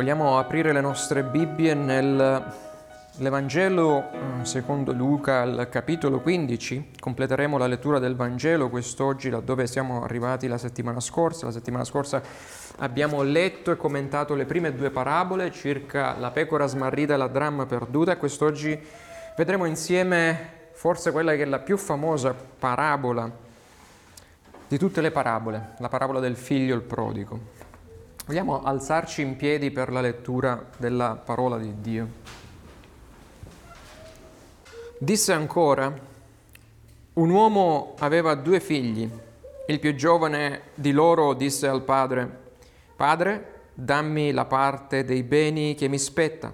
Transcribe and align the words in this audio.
Vogliamo 0.00 0.38
aprire 0.38 0.72
le 0.72 0.80
nostre 0.80 1.22
Bibbie 1.22 1.74
nell'Evangelo 1.74 4.08
mm, 4.16 4.40
secondo 4.44 4.92
Luca 4.92 5.42
al 5.42 5.68
capitolo 5.70 6.20
15. 6.20 6.92
Completeremo 6.98 7.58
la 7.58 7.66
lettura 7.66 7.98
del 7.98 8.16
Vangelo 8.16 8.70
quest'oggi 8.70 9.28
laddove 9.28 9.66
siamo 9.66 10.02
arrivati 10.02 10.48
la 10.48 10.56
settimana 10.56 11.00
scorsa. 11.00 11.44
La 11.44 11.52
settimana 11.52 11.84
scorsa 11.84 12.22
abbiamo 12.78 13.20
letto 13.20 13.72
e 13.72 13.76
commentato 13.76 14.34
le 14.34 14.46
prime 14.46 14.74
due 14.74 14.88
parabole 14.88 15.52
circa 15.52 16.16
la 16.18 16.30
pecora 16.30 16.66
smarrita 16.66 17.12
e 17.12 17.18
la 17.18 17.28
dramma 17.28 17.66
perduta 17.66 18.16
quest'oggi 18.16 18.80
vedremo 19.36 19.66
insieme 19.66 20.70
forse 20.72 21.12
quella 21.12 21.34
che 21.34 21.42
è 21.42 21.44
la 21.44 21.58
più 21.58 21.76
famosa 21.76 22.34
parabola 22.58 23.30
di 24.66 24.78
tutte 24.78 25.02
le 25.02 25.10
parabole, 25.10 25.72
la 25.76 25.90
parabola 25.90 26.20
del 26.20 26.36
figlio 26.36 26.74
il 26.74 26.80
prodigo. 26.80 27.59
Vogliamo 28.26 28.62
alzarci 28.62 29.22
in 29.22 29.34
piedi 29.34 29.70
per 29.70 29.90
la 29.90 30.00
lettura 30.00 30.64
della 30.76 31.20
parola 31.24 31.58
di 31.58 31.80
Dio. 31.80 32.08
Disse 34.98 35.32
ancora, 35.32 35.92
un 37.14 37.30
uomo 37.30 37.94
aveva 37.98 38.34
due 38.34 38.60
figli. 38.60 39.10
Il 39.66 39.80
più 39.80 39.94
giovane 39.94 40.62
di 40.74 40.92
loro 40.92 41.32
disse 41.34 41.66
al 41.66 41.82
padre, 41.82 42.38
Padre, 42.94 43.62
dammi 43.74 44.30
la 44.30 44.44
parte 44.44 45.04
dei 45.04 45.22
beni 45.22 45.74
che 45.74 45.88
mi 45.88 45.98
spetta. 45.98 46.52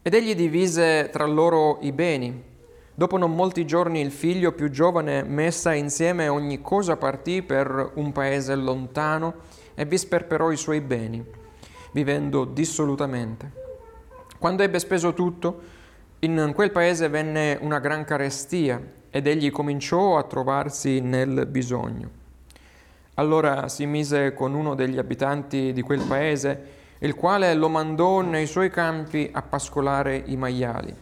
Ed 0.00 0.14
egli 0.14 0.34
divise 0.34 1.10
tra 1.10 1.26
loro 1.26 1.78
i 1.80 1.92
beni. 1.92 2.50
Dopo 2.94 3.18
non 3.18 3.34
molti 3.34 3.66
giorni 3.66 4.00
il 4.00 4.12
figlio 4.12 4.52
più 4.52 4.70
giovane, 4.70 5.22
messa 5.24 5.74
insieme 5.74 6.28
ogni 6.28 6.62
cosa, 6.62 6.96
partì 6.96 7.42
per 7.42 7.90
un 7.94 8.12
paese 8.12 8.54
lontano 8.54 9.60
e 9.74 9.84
vi 9.84 9.98
sperperò 9.98 10.50
i 10.50 10.56
suoi 10.56 10.80
beni, 10.80 11.24
vivendo 11.92 12.44
dissolutamente. 12.44 13.50
Quando 14.38 14.62
ebbe 14.62 14.78
speso 14.78 15.14
tutto, 15.14 15.60
in 16.20 16.52
quel 16.54 16.70
paese 16.70 17.08
venne 17.08 17.58
una 17.60 17.78
gran 17.78 18.04
carestia 18.04 18.80
ed 19.10 19.26
egli 19.26 19.50
cominciò 19.50 20.16
a 20.18 20.22
trovarsi 20.22 21.00
nel 21.00 21.46
bisogno. 21.46 22.20
Allora 23.14 23.68
si 23.68 23.84
mise 23.86 24.32
con 24.32 24.54
uno 24.54 24.74
degli 24.74 24.98
abitanti 24.98 25.72
di 25.72 25.82
quel 25.82 26.00
paese, 26.00 26.80
il 27.00 27.14
quale 27.14 27.52
lo 27.54 27.68
mandò 27.68 28.20
nei 28.20 28.46
suoi 28.46 28.70
campi 28.70 29.28
a 29.32 29.42
pascolare 29.42 30.22
i 30.26 30.36
maiali. 30.36 30.94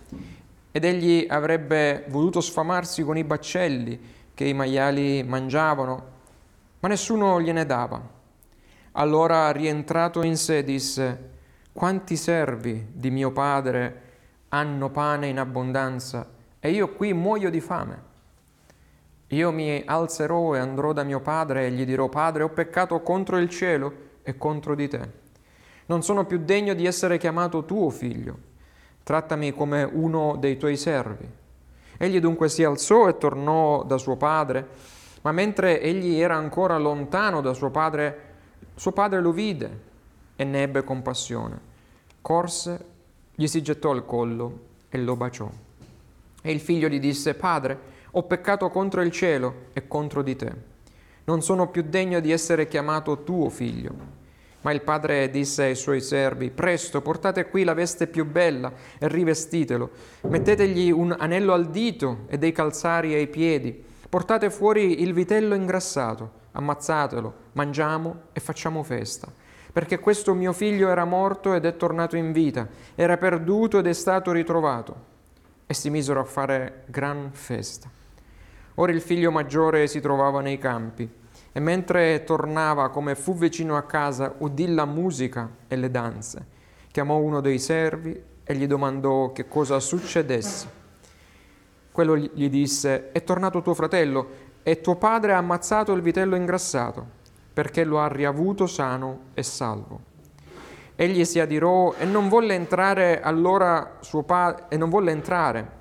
Ed 0.73 0.85
egli 0.85 1.27
avrebbe 1.29 2.05
voluto 2.09 2.41
sfamarsi 2.41 3.03
con 3.03 3.17
i 3.17 3.25
baccelli 3.25 4.01
che 4.35 4.45
i 4.45 4.55
maiali 4.55 5.23
mangiavano, 5.23 6.05
ma 6.81 6.89
nessuno 6.89 7.41
gliene 7.41 7.65
dava. 7.67 8.19
Allora 8.93 9.51
rientrato 9.53 10.23
in 10.23 10.37
sé 10.37 10.65
disse, 10.65 11.31
quanti 11.73 12.17
servi 12.17 12.89
di 12.93 13.11
mio 13.11 13.31
padre 13.31 14.03
hanno 14.49 14.91
pane 14.91 15.29
in 15.29 15.39
abbondanza 15.39 16.29
e 16.59 16.71
io 16.71 16.93
qui 16.93 17.13
muoio 17.13 17.51
di 17.51 17.61
fame. 17.61 18.09
Io 19.29 19.53
mi 19.53 19.81
alzerò 19.85 20.55
e 20.55 20.59
andrò 20.59 20.93
da 20.93 21.05
mio 21.05 21.21
padre 21.21 21.67
e 21.67 21.71
gli 21.71 21.85
dirò, 21.85 22.09
Padre, 22.09 22.43
ho 22.43 22.49
peccato 22.49 23.01
contro 23.01 23.39
il 23.39 23.49
cielo 23.49 23.93
e 24.23 24.37
contro 24.37 24.75
di 24.75 24.89
te. 24.89 25.09
Non 25.87 26.03
sono 26.03 26.25
più 26.25 26.39
degno 26.45 26.75
di 26.75 26.85
essere 26.85 27.17
chiamato 27.17 27.65
tuo 27.65 27.91
figlio. 27.91 28.37
Trattami 29.05 29.53
come 29.55 29.85
uno 29.85 30.37
dei 30.37 30.57
tuoi 30.57 30.77
servi. 30.77 31.29
Egli 31.97 32.19
dunque 32.19 32.49
si 32.49 32.65
alzò 32.65 33.09
e 33.09 33.19
tornò 33.19 33.85
da 33.85 33.99
suo 33.99 34.17
padre, 34.17 34.67
ma 35.23 35.31
mentre 35.31 35.81
egli 35.81 36.19
era 36.19 36.35
ancora 36.35 36.77
lontano 36.77 37.41
da 37.41 37.53
suo 37.53 37.71
padre, 37.71 38.30
suo 38.81 38.93
padre 38.93 39.21
lo 39.21 39.31
vide 39.31 39.81
e 40.37 40.43
ne 40.45 40.63
ebbe 40.63 40.83
compassione. 40.85 41.61
Corse, 42.23 42.85
gli 43.35 43.47
si 43.47 43.63
gettò 43.63 43.91
al 43.91 44.07
collo 44.07 44.61
e 44.89 44.97
lo 44.97 45.17
baciò. 45.17 45.51
E 46.41 46.51
il 46.51 46.61
figlio 46.61 46.89
gli 46.89 46.99
disse, 46.99 47.35
Padre, 47.35 47.79
ho 48.13 48.23
peccato 48.23 48.71
contro 48.71 49.03
il 49.03 49.11
cielo 49.11 49.67
e 49.75 49.87
contro 49.87 50.23
di 50.23 50.35
te. 50.35 50.51
Non 51.25 51.43
sono 51.43 51.69
più 51.69 51.83
degno 51.83 52.21
di 52.21 52.33
essere 52.33 52.69
chiamato 52.69 53.23
tuo 53.23 53.51
figlio. 53.51 53.93
Ma 54.63 54.73
il 54.73 54.81
padre 54.81 55.29
disse 55.29 55.65
ai 55.65 55.77
suoi 55.77 56.01
servi, 56.01 56.49
Presto, 56.49 57.03
portate 57.03 57.51
qui 57.51 57.65
la 57.65 57.75
veste 57.75 58.07
più 58.07 58.25
bella 58.25 58.73
e 58.99 59.09
rivestitelo. 59.09 59.91
Mettetegli 60.23 60.91
un 60.91 61.15
anello 61.19 61.53
al 61.53 61.69
dito 61.69 62.21
e 62.29 62.39
dei 62.39 62.53
calzari 62.53 63.13
ai 63.13 63.29
piedi. 63.29 63.85
Portate 64.09 64.49
fuori 64.49 65.03
il 65.03 65.13
vitello 65.13 65.55
ingrassato 65.55 66.39
ammazzatelo, 66.53 67.35
mangiamo 67.53 68.23
e 68.33 68.41
facciamo 68.41 68.83
festa. 68.83 69.33
Perché 69.73 69.99
questo 70.01 70.35
mio 70.35 70.53
figlio 70.53 70.89
era 70.89 71.05
morto 71.05 71.55
ed 71.55 71.65
è 71.65 71.77
tornato 71.77 72.17
in 72.17 72.33
vita, 72.33 72.67
era 72.95 73.17
perduto 73.17 73.79
ed 73.79 73.87
è 73.87 73.93
stato 73.93 74.33
ritrovato. 74.33 75.09
E 75.67 75.75
si 75.75 75.91
misero 75.91 76.21
a 76.21 76.25
fare 76.25 76.85
gran 76.87 77.31
festa. 77.33 77.89
Ora 78.75 78.93
il 78.93 79.01
figlio 79.01 79.31
maggiore 79.31 79.87
si 79.87 80.01
trovava 80.01 80.41
nei 80.41 80.59
campi 80.59 81.09
e 81.53 81.61
mentre 81.61 82.25
tornava 82.25 82.91
come 82.91 83.15
fu 83.15 83.35
vicino 83.37 83.77
a 83.77 83.83
casa 83.83 84.35
udì 84.39 84.73
la 84.73 84.85
musica 84.85 85.49
e 85.69 85.77
le 85.77 85.91
danze. 85.91 86.47
Chiamò 86.91 87.17
uno 87.17 87.41
dei 87.41 87.59
servi 87.59 88.21
e 88.43 88.55
gli 88.55 88.67
domandò 88.67 89.33
che 89.33 89.47
cosa 89.47 89.79
succedesse. 89.79 90.79
Quello 91.93 92.17
gli 92.17 92.49
disse, 92.49 93.13
è 93.13 93.23
tornato 93.23 93.63
tuo 93.63 93.75
fratello 93.75 94.49
e 94.63 94.81
tuo 94.81 94.97
padre 94.97 95.33
ha 95.33 95.39
ammazzato 95.39 95.93
il 95.93 96.03
vitello 96.03 96.37
ingrassato, 96.37 97.07
perché 97.53 97.85
lo 97.85 98.01
ha 98.01 98.09
riavuto 98.09 98.67
sano 98.67 99.21
e 99.35 99.43
salvo. 99.43 100.09
Egli 100.97 101.25
si 101.25 101.41
adirò 101.41 101.95
e 101.99 102.05
non 102.05 102.29
volle 102.29 102.55
entrare 102.55 103.21
allora 103.23 103.97
suo 104.01 104.23
padre, 104.23 104.65
e 104.69 104.77
non 104.77 104.91
volle 104.91 105.13
entrare. 105.13 105.79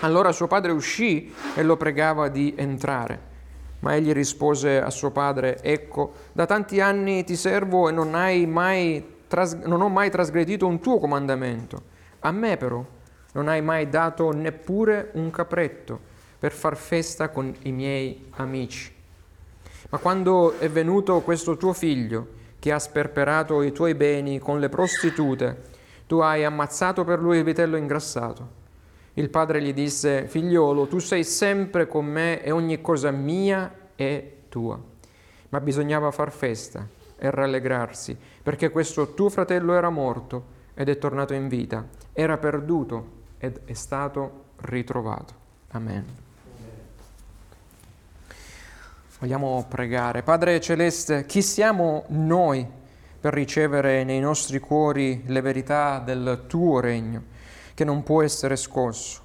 Allora 0.00 0.32
suo 0.32 0.46
padre 0.46 0.72
uscì 0.72 1.32
e 1.54 1.62
lo 1.62 1.76
pregava 1.76 2.28
di 2.28 2.54
entrare. 2.56 3.32
Ma 3.80 3.94
egli 3.94 4.12
rispose 4.12 4.80
a 4.80 4.88
suo 4.88 5.10
padre, 5.10 5.60
ecco, 5.62 6.12
da 6.32 6.46
tanti 6.46 6.80
anni 6.80 7.24
ti 7.24 7.36
servo 7.36 7.90
e 7.90 7.92
non, 7.92 8.10
mai 8.48 9.12
non 9.64 9.80
ho 9.80 9.88
mai 9.88 10.10
trasgredito 10.10 10.66
un 10.66 10.80
tuo 10.80 10.98
comandamento. 10.98 11.82
A 12.20 12.30
me 12.30 12.56
però 12.56 12.82
non 13.32 13.48
hai 13.48 13.60
mai 13.60 13.88
dato 13.88 14.32
neppure 14.32 15.10
un 15.14 15.30
capretto 15.30 16.12
per 16.44 16.52
far 16.52 16.76
festa 16.76 17.30
con 17.30 17.54
i 17.62 17.72
miei 17.72 18.26
amici. 18.32 18.92
Ma 19.88 19.96
quando 19.96 20.58
è 20.58 20.68
venuto 20.68 21.22
questo 21.22 21.56
tuo 21.56 21.72
figlio, 21.72 22.26
che 22.58 22.70
ha 22.70 22.78
sperperato 22.78 23.62
i 23.62 23.72
tuoi 23.72 23.94
beni 23.94 24.38
con 24.40 24.60
le 24.60 24.68
prostitute, 24.68 25.62
tu 26.06 26.18
hai 26.18 26.44
ammazzato 26.44 27.02
per 27.02 27.18
lui 27.18 27.38
il 27.38 27.44
vitello 27.44 27.78
ingrassato. 27.78 28.46
Il 29.14 29.30
padre 29.30 29.62
gli 29.62 29.72
disse, 29.72 30.28
figliolo, 30.28 30.86
tu 30.86 30.98
sei 30.98 31.24
sempre 31.24 31.88
con 31.88 32.04
me 32.04 32.42
e 32.42 32.50
ogni 32.50 32.82
cosa 32.82 33.10
mia 33.10 33.72
è 33.94 34.30
tua. 34.50 34.78
Ma 35.48 35.60
bisognava 35.60 36.10
far 36.10 36.30
festa 36.30 36.86
e 37.16 37.30
rallegrarsi, 37.30 38.14
perché 38.42 38.68
questo 38.68 39.14
tuo 39.14 39.30
fratello 39.30 39.72
era 39.72 39.88
morto 39.88 40.44
ed 40.74 40.90
è 40.90 40.98
tornato 40.98 41.32
in 41.32 41.48
vita, 41.48 41.88
era 42.12 42.36
perduto 42.36 43.22
ed 43.38 43.60
è 43.64 43.72
stato 43.72 44.42
ritrovato. 44.56 45.32
Amen. 45.70 46.23
Vogliamo 49.24 49.64
pregare. 49.66 50.22
Padre 50.22 50.60
Celeste, 50.60 51.24
chi 51.24 51.40
siamo 51.40 52.04
noi 52.08 52.68
per 53.18 53.32
ricevere 53.32 54.04
nei 54.04 54.20
nostri 54.20 54.58
cuori 54.58 55.22
le 55.24 55.40
verità 55.40 55.98
del 55.98 56.44
tuo 56.46 56.78
regno, 56.78 57.22
che 57.72 57.84
non 57.84 58.02
può 58.02 58.20
essere 58.20 58.54
scosso? 58.56 59.22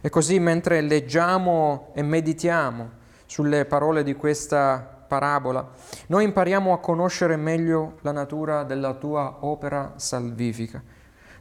E 0.00 0.08
così 0.10 0.38
mentre 0.38 0.80
leggiamo 0.80 1.88
e 1.92 2.02
meditiamo 2.02 2.88
sulle 3.26 3.64
parole 3.64 4.04
di 4.04 4.14
questa 4.14 5.04
parabola, 5.08 5.72
noi 6.06 6.22
impariamo 6.22 6.72
a 6.72 6.78
conoscere 6.78 7.34
meglio 7.34 7.94
la 8.02 8.12
natura 8.12 8.62
della 8.62 8.94
tua 8.94 9.38
opera 9.40 9.94
salvifica. 9.96 10.80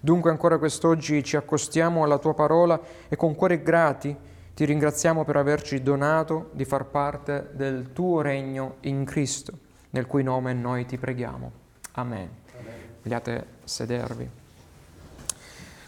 Dunque 0.02 0.32
ancora 0.32 0.58
quest'oggi 0.58 1.24
ci 1.24 1.36
accostiamo 1.36 2.04
alla 2.04 2.18
tua 2.18 2.34
parola 2.34 2.82
e 3.08 3.16
con 3.16 3.36
cuori 3.36 3.62
grati 3.62 4.18
ti 4.62 4.68
ringraziamo 4.68 5.24
per 5.24 5.38
averci 5.38 5.82
donato 5.82 6.52
di 6.52 6.66
far 6.66 6.86
parte 6.86 7.50
del 7.54 7.94
tuo 7.94 8.22
regno 8.22 8.76
in 8.82 9.06
Cristo, 9.06 9.54
nel 9.90 10.06
cui 10.06 10.22
nome 10.22 10.54
noi 10.54 10.86
ti 10.86 11.00
preghiamo. 11.00 11.52
Amen. 11.94 12.30
Amen. 12.60 12.74
Vogliate 13.02 13.46
sedervi. 13.64 14.30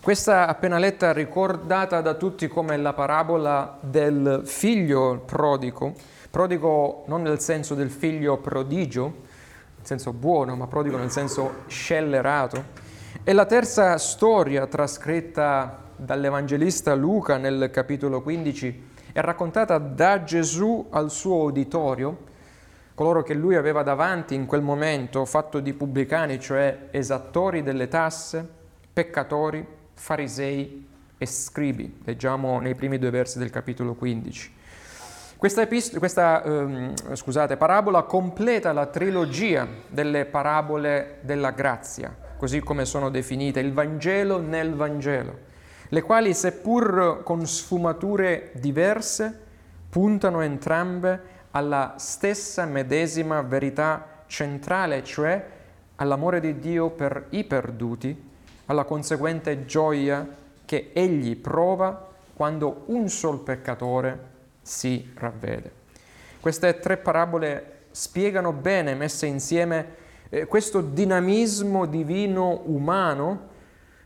Questa 0.01 0.47
appena 0.47 0.79
letta 0.79 1.13
ricordata 1.13 2.01
da 2.01 2.15
tutti 2.15 2.47
come 2.47 2.75
la 2.77 2.93
parabola 2.93 3.77
del 3.79 4.41
figlio 4.43 5.21
prodigo, 5.23 5.93
prodigo 6.31 7.03
non 7.05 7.21
nel 7.21 7.39
senso 7.41 7.75
del 7.75 7.91
figlio 7.91 8.37
prodigio, 8.37 9.03
nel 9.03 9.85
senso 9.85 10.13
buono, 10.13 10.55
ma 10.55 10.65
prodigo 10.65 10.97
nel 10.97 11.11
senso 11.11 11.57
scellerato. 11.67 12.63
È 13.21 13.33
la 13.33 13.45
terza 13.45 13.99
storia 13.99 14.65
trascritta 14.65 15.82
dall'Evangelista 16.03 16.93
Luca 16.95 17.37
nel 17.37 17.69
capitolo 17.71 18.21
15 18.21 18.91
è 19.13 19.21
raccontata 19.21 19.77
da 19.77 20.23
Gesù 20.23 20.87
al 20.89 21.09
suo 21.09 21.43
uditorio 21.43 22.31
coloro 22.93 23.23
che 23.23 23.33
lui 23.33 23.55
aveva 23.55 23.81
davanti 23.81 24.35
in 24.35 24.45
quel 24.45 24.61
momento, 24.61 25.25
fatto 25.25 25.59
di 25.59 25.73
pubblicani, 25.73 26.39
cioè 26.39 26.89
esattori 26.91 27.63
delle 27.63 27.87
tasse, 27.87 28.47
peccatori, 28.91 29.65
farisei 29.93 30.87
e 31.17 31.25
scribi. 31.25 32.01
Leggiamo 32.03 32.59
nei 32.59 32.75
primi 32.75 32.99
due 32.99 33.09
versi 33.09 33.39
del 33.39 33.49
capitolo 33.49 33.95
15. 33.95 34.61
Questa, 35.37 35.61
epist- 35.61 35.97
questa 35.97 36.43
ehm, 36.43 36.93
scusate, 37.13 37.57
parabola 37.57 38.03
completa 38.03 38.71
la 38.73 38.85
trilogia 38.85 39.67
delle 39.89 40.25
parabole 40.25 41.17
della 41.21 41.51
grazia, 41.51 42.15
così 42.37 42.59
come 42.59 42.85
sono 42.85 43.09
definite, 43.09 43.59
il 43.59 43.73
Vangelo 43.73 44.39
nel 44.39 44.75
Vangelo, 44.75 45.51
le 45.93 46.01
quali 46.01 46.33
seppur 46.33 47.21
con 47.21 47.45
sfumature 47.45 48.49
diverse 48.55 49.41
puntano 49.91 50.41
entrambe 50.41 51.21
alla 51.51 51.93
stessa 51.99 52.65
medesima 52.65 53.41
verità 53.43 54.23
centrale, 54.25 55.03
cioè 55.03 55.45
all'amore 55.97 56.39
di 56.39 56.57
Dio 56.57 56.89
per 56.89 57.27
i 57.29 57.43
perduti, 57.43 58.31
alla 58.65 58.85
conseguente 58.85 59.65
gioia 59.65 60.27
che 60.65 60.89
Egli 60.93 61.35
prova 61.35 62.09
quando 62.33 62.85
un 62.87 63.07
sol 63.07 63.41
peccatore 63.41 64.31
si 64.63 65.11
ravvede. 65.13 65.71
Queste 66.39 66.79
tre 66.79 66.97
parabole 66.97 67.81
spiegano 67.91 68.51
bene, 68.51 68.95
messe 68.95 69.27
insieme, 69.27 69.85
eh, 70.29 70.47
questo 70.47 70.81
dinamismo 70.81 71.85
divino 71.85 72.63
umano 72.65 73.51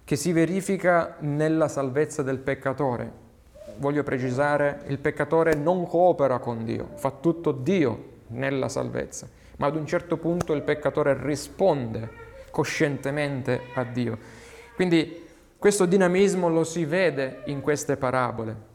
che 0.07 0.15
si 0.15 0.31
verifica 0.31 1.17
nella 1.19 1.67
salvezza 1.67 2.23
del 2.23 2.37
peccatore. 2.37 3.11
Voglio 3.79 4.03
precisare, 4.03 4.83
il 4.87 4.99
peccatore 4.99 5.53
non 5.53 5.85
coopera 5.85 6.39
con 6.39 6.63
Dio, 6.63 6.91
fa 6.93 7.11
tutto 7.11 7.51
Dio 7.51 8.03
nella 8.27 8.69
salvezza, 8.69 9.27
ma 9.57 9.67
ad 9.67 9.75
un 9.75 9.85
certo 9.85 10.15
punto 10.15 10.53
il 10.53 10.61
peccatore 10.61 11.13
risponde 11.19 12.09
coscientemente 12.51 13.63
a 13.73 13.83
Dio. 13.83 14.17
Quindi 14.75 15.25
questo 15.57 15.85
dinamismo 15.85 16.47
lo 16.47 16.63
si 16.63 16.85
vede 16.85 17.41
in 17.47 17.59
queste 17.59 17.97
parabole 17.97 18.67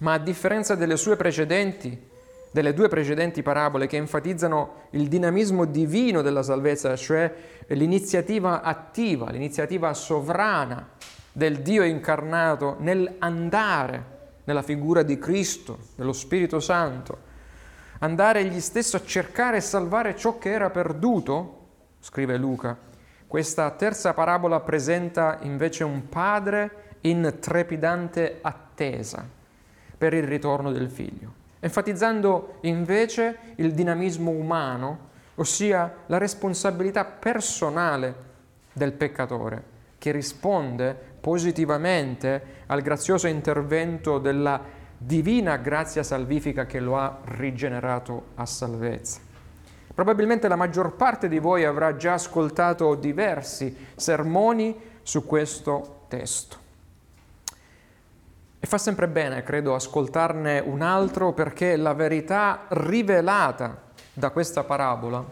ma 0.00 0.14
a 0.14 0.18
differenza 0.18 0.74
delle 0.74 0.96
sue 0.96 1.16
precedenti, 1.16 2.08
delle 2.50 2.74
due 2.74 2.88
precedenti 2.88 3.42
parabole 3.42 3.86
che 3.86 3.96
enfatizzano 3.96 4.88
il 4.90 5.08
dinamismo 5.08 5.64
divino 5.64 6.22
della 6.22 6.42
salvezza, 6.42 6.96
cioè 6.96 7.32
l'iniziativa 7.68 8.62
attiva, 8.62 9.30
l'iniziativa 9.30 9.94
sovrana 9.94 10.88
del 11.32 11.60
Dio 11.60 11.84
incarnato 11.84 12.76
nell'andare 12.80 14.18
nella 14.44 14.62
figura 14.62 15.02
di 15.02 15.18
Cristo, 15.18 15.78
dello 15.94 16.12
Spirito 16.12 16.58
Santo, 16.58 17.28
andare 18.00 18.40
egli 18.40 18.60
stesso 18.60 18.96
a 18.96 19.04
cercare 19.04 19.58
e 19.58 19.60
salvare 19.60 20.16
ciò 20.16 20.38
che 20.38 20.50
era 20.50 20.70
perduto, 20.70 21.58
scrive 22.00 22.36
Luca. 22.36 22.76
Questa 23.26 23.70
terza 23.70 24.12
parabola 24.12 24.58
presenta 24.58 25.38
invece 25.42 25.84
un 25.84 26.08
padre 26.08 26.96
in 27.02 27.36
trepidante 27.38 28.38
attesa 28.40 29.24
per 29.96 30.14
il 30.14 30.24
ritorno 30.24 30.72
del 30.72 30.90
figlio, 30.90 31.32
enfatizzando 31.60 32.58
invece 32.62 33.54
il 33.56 33.72
dinamismo 33.72 34.30
umano, 34.30 35.08
ossia 35.36 35.94
la 36.06 36.18
responsabilità 36.18 37.04
personale 37.04 38.28
del 38.72 38.92
peccatore, 38.92 39.62
che 39.98 40.10
risponde 40.10 41.08
positivamente 41.20 42.42
al 42.66 42.80
grazioso 42.80 43.26
intervento 43.26 44.18
della 44.18 44.78
divina 44.96 45.56
grazia 45.56 46.02
salvifica 46.02 46.66
che 46.66 46.80
lo 46.80 46.98
ha 46.98 47.20
rigenerato 47.24 48.28
a 48.34 48.46
salvezza. 48.46 49.20
Probabilmente 49.94 50.48
la 50.48 50.56
maggior 50.56 50.94
parte 50.94 51.28
di 51.28 51.38
voi 51.38 51.64
avrà 51.64 51.96
già 51.96 52.14
ascoltato 52.14 52.94
diversi 52.94 53.74
sermoni 53.96 54.78
su 55.02 55.26
questo 55.26 56.04
testo. 56.08 56.56
E 58.62 58.66
fa 58.66 58.76
sempre 58.76 59.08
bene, 59.08 59.42
credo, 59.42 59.74
ascoltarne 59.74 60.60
un 60.60 60.82
altro 60.82 61.32
perché 61.32 61.76
la 61.76 61.94
verità 61.94 62.66
rivelata 62.68 63.84
da 64.12 64.28
questa 64.28 64.64
parabola 64.64 65.24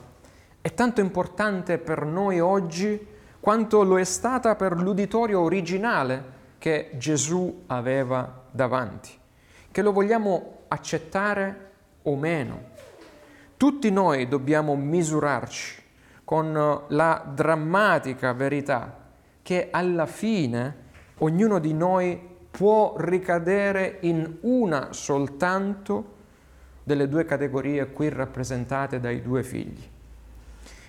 è 0.63 0.73
tanto 0.73 1.03
importante 1.03 1.77
per 1.77 2.07
noi 2.07 2.41
oggi 2.41 3.07
quanto 3.39 3.83
lo 3.83 3.99
è 3.99 4.05
stata 4.05 4.57
per 4.57 4.81
l'uditorio 4.81 5.41
originale 5.41 6.37
che 6.57 6.93
Gesù 6.95 7.65
aveva 7.67 8.45
davanti. 8.51 9.11
Che 9.71 9.83
lo 9.83 9.93
vogliamo 9.93 10.61
accettare 10.69 11.71
o 12.05 12.17
meno. 12.17 12.63
Tutti 13.59 13.91
noi 13.91 14.27
dobbiamo 14.27 14.75
misurarci 14.75 15.83
con 16.25 16.85
la 16.89 17.31
drammatica 17.35 18.33
verità 18.33 19.07
che 19.43 19.69
alla 19.71 20.07
fine 20.07 20.87
ognuno 21.19 21.59
di 21.59 21.75
noi 21.75 22.37
può 22.59 22.97
ricadere 22.99 23.99
in 24.01 24.39
una 24.41 24.93
soltanto 24.93 26.17
delle 26.83 27.07
due 27.07 27.25
categorie 27.25 27.93
qui 27.93 28.09
rappresentate 28.09 28.99
dai 28.99 29.23
due 29.23 29.45
figli. 29.45 29.89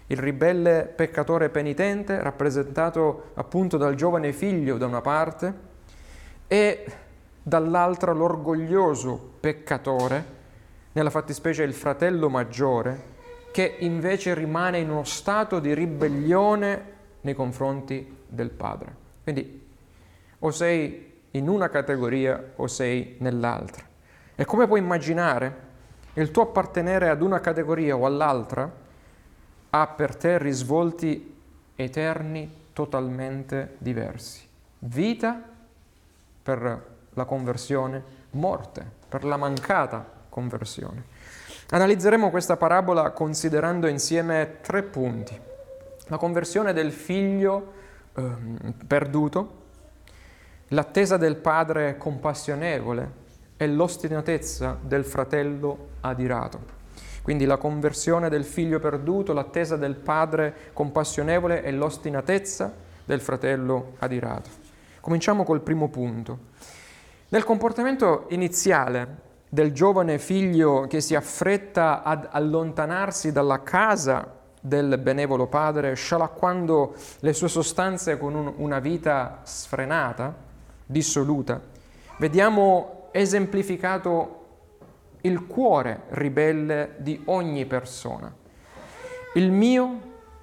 Il 0.08 0.18
ribelle 0.18 0.92
peccatore 0.96 1.50
penitente, 1.50 2.24
rappresentato 2.24 3.30
appunto 3.36 3.78
dal 3.78 3.94
giovane 3.94 4.34
figlio 4.34 4.80
da 4.80 4.88
una 4.88 5.02
parte, 5.02 5.54
e 6.48 6.86
dall'altra 7.44 8.14
l'orgoglioso 8.14 9.34
peccatore, 9.40 10.26
nella 10.94 11.12
fattispecie 11.12 11.62
il 11.62 11.76
fratello 11.76 12.30
maggiore, 12.30 13.04
che 13.52 13.76
invece 13.82 14.34
rimane 14.34 14.80
in 14.80 14.90
uno 14.90 15.04
stato 15.04 15.60
di 15.60 15.76
ribellione 15.76 16.84
nei 17.22 17.36
confronti 17.36 18.22
del 18.28 18.50
padre. 18.50 18.96
Quindi 19.22 19.68
o 20.40 20.50
sei 20.50 21.09
in 21.32 21.48
una 21.48 21.70
categoria 21.70 22.54
o 22.56 22.68
sei 22.68 23.16
nell'altra. 23.20 23.84
E 24.36 24.46
come 24.46 24.68
puoi 24.68 24.80
immaginare, 24.80 25.68
il 26.14 26.32
tuo 26.32 26.44
appartenere 26.44 27.10
ad 27.10 27.22
una 27.22 27.40
categoria 27.40 27.96
o 27.96 28.06
all'altra 28.06 28.72
ha 29.72 29.88
per 29.88 30.16
te 30.16 30.38
risvolti 30.38 31.36
eterni 31.76 32.68
totalmente 32.74 33.76
diversi. 33.78 34.48
Vita 34.80 35.42
per 36.42 36.86
la 37.14 37.26
conversione, 37.26 38.04
morte 38.32 38.86
per 39.08 39.24
la 39.24 39.38
mancata 39.38 40.06
conversione. 40.30 41.04
Analizzeremo 41.70 42.30
questa 42.30 42.58
parabola 42.58 43.12
considerando 43.12 43.88
insieme 43.88 44.58
tre 44.62 44.84
punti. 44.84 45.40
La 46.08 46.18
conversione 46.18 46.74
del 46.74 46.92
figlio 46.92 47.74
eh, 48.16 48.24
perduto, 48.88 49.59
l'attesa 50.70 51.18
del 51.18 51.36
padre 51.38 51.98
compassionevole 51.98 53.28
e 53.58 53.68
l'ostinatezza 53.68 54.78
del 54.82 55.04
fratello 55.04 55.90
adirato. 56.02 56.78
Quindi 57.22 57.46
la 57.46 57.58
conversione 57.58 58.30
del 58.30 58.46
figlio 58.46 58.80
perduto, 58.80 59.34
l'attesa 59.34 59.76
del 59.76 59.96
padre 59.96 60.72
compassionevole 60.74 61.64
e 61.64 61.72
l'ostinatezza 61.72 62.74
del 63.06 63.22
fratello 63.22 63.94
adirato. 64.00 64.50
Cominciamo 65.02 65.44
col 65.44 65.62
primo 65.62 65.90
punto. 65.90 66.48
Nel 67.30 67.44
comportamento 67.44 68.26
iniziale 68.30 69.28
del 69.50 69.74
giovane 69.74 70.20
figlio 70.20 70.86
che 70.88 71.02
si 71.02 71.16
affretta 71.16 72.04
ad 72.04 72.28
allontanarsi 72.32 73.32
dalla 73.32 73.64
casa 73.64 74.38
del 74.62 74.98
benevolo 74.98 75.48
padre, 75.48 75.94
scialacquando 75.96 76.96
le 77.20 77.34
sue 77.34 77.48
sostanze 77.48 78.18
con 78.18 78.36
un, 78.36 78.54
una 78.58 78.80
vita 78.80 79.40
sfrenata, 79.44 80.48
dissoluta, 80.90 81.62
vediamo 82.18 83.10
esemplificato 83.12 84.38
il 85.22 85.46
cuore 85.46 86.06
ribelle 86.10 86.96
di 86.98 87.22
ogni 87.26 87.68
persona. 87.68 88.34
Il 89.36 89.52
mio, 89.52 90.00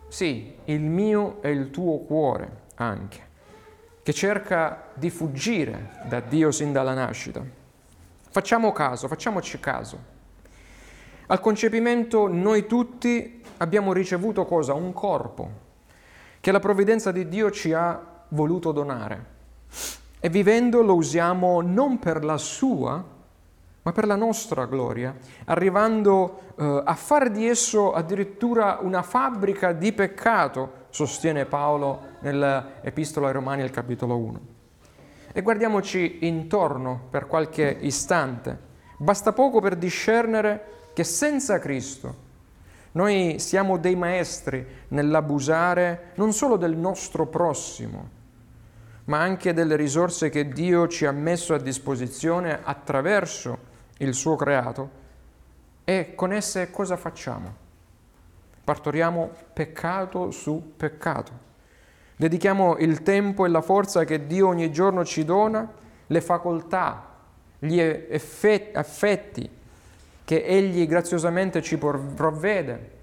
sì, 0.06 0.54
il 0.66 0.82
mio 0.82 1.42
e 1.42 1.50
il 1.50 1.70
tuo 1.70 1.98
cuore 1.98 2.64
anche, 2.76 3.28
che 4.04 4.12
cerca 4.12 4.90
di 4.94 5.10
fuggire 5.10 5.98
da 6.04 6.20
Dio 6.20 6.52
sin 6.52 6.70
dalla 6.70 6.94
nascita. 6.94 7.42
Facciamo 8.30 8.70
caso, 8.70 9.08
facciamoci 9.08 9.58
caso. 9.58 10.14
Al 11.26 11.40
concepimento 11.40 12.28
noi 12.28 12.66
tutti 12.66 13.42
abbiamo 13.56 13.92
ricevuto 13.92 14.44
cosa? 14.44 14.74
Un 14.74 14.92
corpo 14.92 15.50
che 16.38 16.52
la 16.52 16.60
provvidenza 16.60 17.10
di 17.10 17.26
Dio 17.26 17.50
ci 17.50 17.72
ha 17.72 18.00
voluto 18.28 18.70
donare. 18.70 19.34
E 20.18 20.28
vivendo 20.28 20.82
lo 20.82 20.94
usiamo 20.94 21.60
non 21.60 21.98
per 21.98 22.24
la 22.24 22.38
sua, 22.38 23.04
ma 23.82 23.92
per 23.92 24.06
la 24.06 24.16
nostra 24.16 24.64
gloria, 24.66 25.14
arrivando 25.44 26.40
eh, 26.56 26.82
a 26.84 26.94
far 26.94 27.30
di 27.30 27.46
esso 27.46 27.92
addirittura 27.92 28.78
una 28.80 29.02
fabbrica 29.02 29.72
di 29.72 29.92
peccato, 29.92 30.86
sostiene 30.90 31.44
Paolo 31.44 32.14
nell'Epistola 32.20 33.28
ai 33.28 33.32
Romani 33.32 33.62
al 33.62 33.70
capitolo 33.70 34.16
1. 34.16 34.40
E 35.32 35.42
guardiamoci 35.42 36.26
intorno 36.26 37.02
per 37.10 37.26
qualche 37.26 37.76
istante. 37.82 38.58
Basta 38.96 39.32
poco 39.32 39.60
per 39.60 39.76
discernere 39.76 40.90
che 40.94 41.04
senza 41.04 41.58
Cristo 41.58 42.24
Noi 42.92 43.38
siamo 43.38 43.76
dei 43.76 43.94
maestri 43.94 44.66
nell'abusare 44.88 46.12
non 46.14 46.32
solo 46.32 46.56
del 46.56 46.74
nostro 46.74 47.26
prossimo, 47.26 48.08
ma 49.06 49.20
anche 49.20 49.52
delle 49.52 49.76
risorse 49.76 50.30
che 50.30 50.48
Dio 50.48 50.88
ci 50.88 51.06
ha 51.06 51.12
messo 51.12 51.54
a 51.54 51.58
disposizione 51.58 52.60
attraverso 52.62 53.58
il 53.98 54.14
suo 54.14 54.36
creato. 54.36 55.04
E 55.84 56.14
con 56.14 56.32
esse 56.32 56.70
cosa 56.70 56.96
facciamo? 56.96 57.64
Partoriamo 58.64 59.30
peccato 59.52 60.30
su 60.30 60.72
peccato. 60.76 61.44
Dedichiamo 62.16 62.78
il 62.78 63.02
tempo 63.02 63.44
e 63.44 63.48
la 63.48 63.60
forza 63.60 64.04
che 64.04 64.26
Dio 64.26 64.48
ogni 64.48 64.72
giorno 64.72 65.04
ci 65.04 65.24
dona, 65.24 65.70
le 66.06 66.20
facoltà, 66.20 67.14
gli 67.58 67.78
effetti 67.78 69.50
che 70.24 70.44
Egli 70.44 70.86
graziosamente 70.86 71.62
ci 71.62 71.78
provvede 71.78 72.94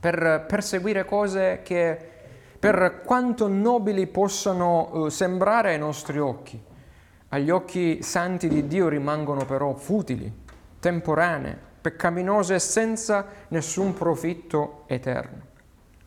per 0.00 0.46
perseguire 0.48 1.04
cose 1.04 1.60
che 1.62 2.11
per 2.62 3.02
quanto 3.04 3.48
nobili 3.48 4.06
possano 4.06 5.06
eh, 5.06 5.10
sembrare 5.10 5.72
ai 5.72 5.80
nostri 5.80 6.20
occhi, 6.20 6.62
agli 7.30 7.50
occhi 7.50 8.04
santi 8.04 8.46
di 8.46 8.68
Dio 8.68 8.86
rimangono 8.86 9.44
però 9.44 9.74
futili, 9.74 10.32
temporanee, 10.78 11.58
peccaminose 11.80 12.54
e 12.54 12.58
senza 12.60 13.26
nessun 13.48 13.94
profitto 13.94 14.84
eterno. 14.86 15.40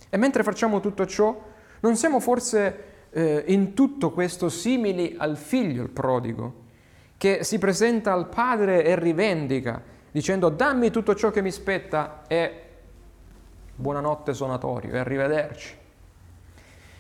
E 0.10 0.16
mentre 0.16 0.44
facciamo 0.44 0.80
tutto 0.80 1.06
ciò, 1.06 1.38
non 1.82 1.98
siamo 1.98 2.22
forse 2.22 3.10
eh, 3.10 3.44
in 3.48 3.74
tutto 3.74 4.12
questo 4.12 4.48
simili 4.48 5.14
al 5.18 5.36
figlio, 5.36 5.84
il 5.84 5.90
prodigo, 5.90 6.54
che 7.18 7.44
si 7.44 7.58
presenta 7.58 8.14
al 8.14 8.30
padre 8.30 8.86
e 8.86 8.98
rivendica, 8.98 9.82
dicendo 10.10 10.48
dammi 10.48 10.90
tutto 10.90 11.16
ciò 11.16 11.32
che 11.32 11.42
mi 11.42 11.52
spetta 11.52 12.22
e 12.28 12.62
buonanotte 13.76 14.34
sonatorio 14.34 14.94
e 14.94 15.00
arrivederci. 15.00 15.84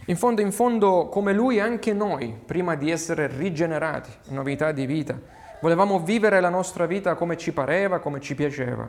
In 0.08 0.18
fondo, 0.18 0.42
in 0.42 0.52
fondo, 0.52 1.08
come 1.10 1.34
lui, 1.34 1.60
anche 1.60 1.92
noi, 1.92 2.40
prima 2.46 2.76
di 2.76 2.92
essere 2.92 3.26
rigenerati, 3.26 4.12
novità 4.30 4.72
di 4.72 4.86
vita, 4.86 5.20
volevamo 5.62 6.00
vivere 6.00 6.40
la 6.40 6.50
nostra 6.50 6.86
vita 6.86 7.16
come 7.16 7.38
ci 7.38 7.52
pareva, 7.52 7.98
come 7.98 8.20
ci 8.20 8.36
piaceva, 8.36 8.88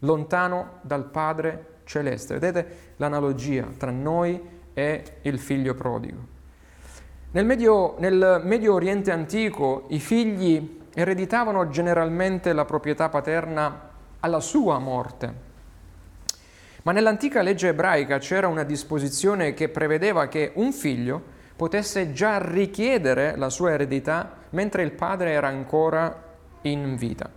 lontano 0.00 0.78
dal 0.82 1.06
Padre 1.06 1.80
celeste. 1.82 2.38
Vedete 2.38 2.92
l'analogia 2.98 3.66
tra 3.76 3.90
noi 3.90 4.40
e 4.72 5.02
il 5.22 5.40
figlio 5.40 5.74
prodigo. 5.74 6.18
Nel 7.32 7.44
Medio, 7.44 7.96
nel 7.98 8.42
Medio 8.44 8.74
Oriente 8.74 9.10
antico 9.10 9.86
i 9.88 9.98
figli 9.98 10.80
ereditavano 10.94 11.70
generalmente 11.70 12.52
la 12.52 12.64
proprietà 12.64 13.08
paterna 13.08 13.90
alla 14.20 14.40
sua 14.40 14.78
morte. 14.78 15.50
Ma 16.82 16.92
nell'antica 16.92 17.42
legge 17.42 17.68
ebraica 17.68 18.18
c'era 18.18 18.48
una 18.48 18.64
disposizione 18.64 19.54
che 19.54 19.68
prevedeva 19.68 20.26
che 20.26 20.52
un 20.54 20.72
figlio 20.72 21.22
potesse 21.54 22.12
già 22.12 22.38
richiedere 22.38 23.36
la 23.36 23.50
sua 23.50 23.72
eredità 23.72 24.38
mentre 24.50 24.82
il 24.82 24.92
padre 24.92 25.30
era 25.30 25.46
ancora 25.46 26.30
in 26.62 26.96
vita. 26.96 27.30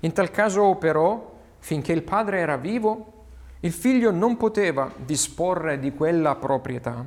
In 0.00 0.12
tal 0.12 0.30
caso 0.30 0.76
però, 0.76 1.38
finché 1.58 1.92
il 1.92 2.02
padre 2.02 2.38
era 2.38 2.56
vivo, 2.56 3.24
il 3.60 3.72
figlio 3.72 4.10
non 4.10 4.36
poteva 4.36 4.90
disporre 4.96 5.78
di 5.78 5.92
quella 5.92 6.36
proprietà, 6.36 7.04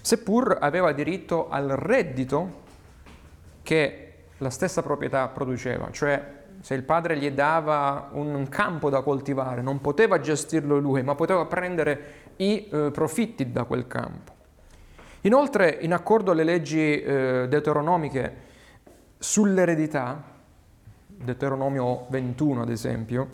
seppur 0.00 0.58
aveva 0.60 0.92
diritto 0.92 1.48
al 1.48 1.68
reddito 1.68 2.58
che 3.62 4.06
la 4.38 4.50
stessa 4.50 4.82
proprietà 4.82 5.28
produceva, 5.28 5.90
cioè 5.92 6.39
se 6.60 6.74
il 6.74 6.82
padre 6.82 7.16
gli 7.16 7.30
dava 7.30 8.10
un 8.12 8.46
campo 8.48 8.90
da 8.90 9.00
coltivare, 9.02 9.62
non 9.62 9.80
poteva 9.80 10.20
gestirlo 10.20 10.78
lui, 10.78 11.02
ma 11.02 11.14
poteva 11.14 11.46
prendere 11.46 12.32
i 12.36 12.68
eh, 12.70 12.90
profitti 12.90 13.50
da 13.50 13.64
quel 13.64 13.86
campo. 13.86 14.32
Inoltre, 15.22 15.78
in 15.80 15.92
accordo 15.92 16.30
alle 16.30 16.44
leggi 16.44 17.00
eh, 17.00 17.46
deuteronomiche 17.48 18.48
sull'eredità, 19.18 20.22
Deuteronomio 21.06 22.06
21 22.08 22.62
ad 22.62 22.70
esempio, 22.70 23.28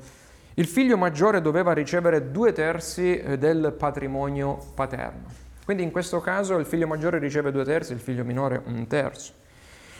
il 0.55 0.67
figlio 0.67 0.97
maggiore 0.97 1.41
doveva 1.41 1.73
ricevere 1.73 2.31
due 2.33 2.53
terzi 2.53 3.19
eh, 3.19 3.39
del 3.39 3.75
patrimonio 3.77 4.59
paterno. 4.75 5.45
Quindi 5.65 5.83
in 5.83 5.91
questo 5.91 6.21
caso 6.21 6.57
il 6.59 6.67
figlio 6.67 6.87
maggiore 6.87 7.19
riceve 7.19 7.53
due 7.53 7.65
terzi, 7.65 7.93
il 7.93 8.01
figlio 8.01 8.25
minore 8.25 8.63
un 8.65 8.87
terzo. 8.87 9.33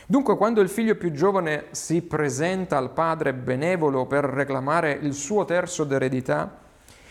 Dunque 0.09 0.37
quando 0.37 0.61
il 0.61 0.69
figlio 0.69 0.95
più 0.95 1.11
giovane 1.11 1.65
si 1.71 2.01
presenta 2.01 2.77
al 2.77 2.91
padre 2.91 3.33
benevolo 3.33 4.05
per 4.05 4.23
reclamare 4.23 4.97
il 5.01 5.13
suo 5.13 5.43
terzo 5.43 5.83
d'eredità, 5.83 6.59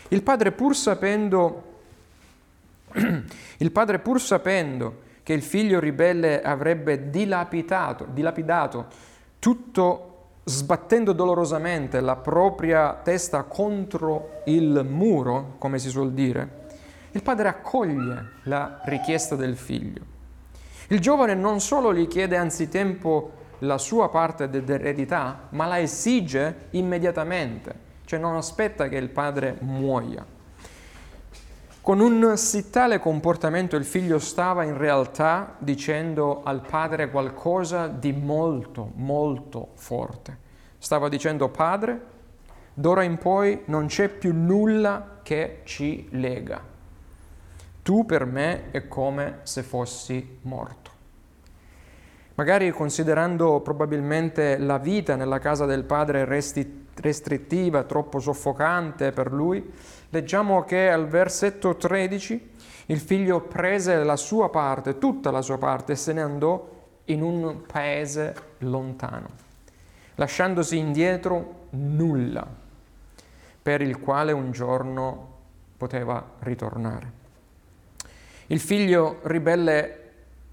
il 0.08 0.22
padre 0.22 0.50
pur 0.52 0.74
sapendo, 0.74 1.62
il 2.94 3.70
padre 3.70 3.98
pur 3.98 4.18
sapendo 4.18 5.02
che 5.22 5.34
il 5.34 5.42
figlio 5.42 5.78
ribelle 5.78 6.40
avrebbe 6.40 7.10
dilapidato, 7.10 8.06
dilapidato 8.10 8.86
tutto 9.40 10.12
sbattendo 10.44 11.12
dolorosamente 11.12 12.00
la 12.00 12.16
propria 12.16 12.94
testa 12.94 13.42
contro 13.42 14.40
il 14.46 14.86
muro, 14.88 15.56
come 15.58 15.78
si 15.78 15.90
suol 15.90 16.14
dire, 16.14 16.64
il 17.10 17.22
padre 17.22 17.48
accoglie 17.48 18.30
la 18.44 18.80
richiesta 18.84 19.36
del 19.36 19.58
figlio. 19.58 20.15
Il 20.88 21.00
giovane 21.00 21.34
non 21.34 21.60
solo 21.60 21.92
gli 21.92 22.06
chiede 22.06 22.36
anzitempo 22.36 23.32
la 23.60 23.76
sua 23.76 24.08
parte 24.08 24.48
dell'eredità, 24.48 25.48
ma 25.50 25.66
la 25.66 25.80
esige 25.80 26.68
immediatamente, 26.70 27.74
cioè 28.04 28.20
non 28.20 28.36
aspetta 28.36 28.86
che 28.88 28.96
il 28.96 29.08
padre 29.08 29.56
muoia. 29.60 30.24
Con 31.80 31.98
un 31.98 32.36
sì 32.36 32.70
tale 32.70 33.00
comportamento 33.00 33.74
il 33.74 33.84
figlio 33.84 34.20
stava 34.20 34.62
in 34.62 34.76
realtà 34.76 35.56
dicendo 35.58 36.42
al 36.44 36.60
padre 36.60 37.10
qualcosa 37.10 37.88
di 37.88 38.12
molto, 38.12 38.92
molto 38.94 39.70
forte. 39.74 40.38
Stava 40.78 41.08
dicendo, 41.08 41.48
padre, 41.48 42.00
d'ora 42.74 43.02
in 43.02 43.18
poi 43.18 43.62
non 43.66 43.86
c'è 43.86 44.08
più 44.08 44.32
nulla 44.32 45.18
che 45.22 45.62
ci 45.64 46.06
lega 46.10 46.74
tu 47.86 48.04
per 48.04 48.24
me 48.24 48.72
è 48.72 48.88
come 48.88 49.38
se 49.44 49.62
fossi 49.62 50.38
morto. 50.42 50.90
Magari 52.34 52.72
considerando 52.72 53.60
probabilmente 53.60 54.58
la 54.58 54.78
vita 54.78 55.14
nella 55.14 55.38
casa 55.38 55.66
del 55.66 55.84
padre 55.84 56.24
restrittiva, 56.24 57.84
troppo 57.84 58.18
soffocante 58.18 59.12
per 59.12 59.32
lui, 59.32 59.72
leggiamo 60.08 60.64
che 60.64 60.90
al 60.90 61.06
versetto 61.06 61.76
13 61.76 62.50
il 62.86 62.98
figlio 62.98 63.42
prese 63.42 64.02
la 64.02 64.16
sua 64.16 64.50
parte, 64.50 64.98
tutta 64.98 65.30
la 65.30 65.40
sua 65.40 65.58
parte, 65.58 65.92
e 65.92 65.96
se 65.96 66.12
ne 66.12 66.22
andò 66.22 66.68
in 67.04 67.22
un 67.22 67.62
paese 67.70 68.34
lontano, 68.58 69.28
lasciandosi 70.16 70.76
indietro 70.76 71.68
nulla, 71.70 72.44
per 73.62 73.80
il 73.80 74.00
quale 74.00 74.32
un 74.32 74.50
giorno 74.50 75.34
poteva 75.76 76.32
ritornare. 76.40 77.22
Il 78.48 78.60
figlio 78.60 79.18
ribelle 79.22 80.00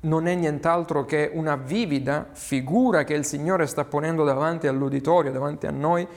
non 0.02 0.28
è 0.28 0.36
nient'altro 0.36 1.06
che 1.06 1.30
una 1.32 1.56
vivida 1.56 2.28
figura 2.32 3.04
che 3.04 3.14
il 3.14 3.24
Signore 3.24 3.68
sta 3.68 3.86
ponendo 3.86 4.24
davanti 4.24 4.68
all'uditorio, 4.68 5.32
davanti 5.32 5.68
a 5.68 5.72
noi, 5.72 6.08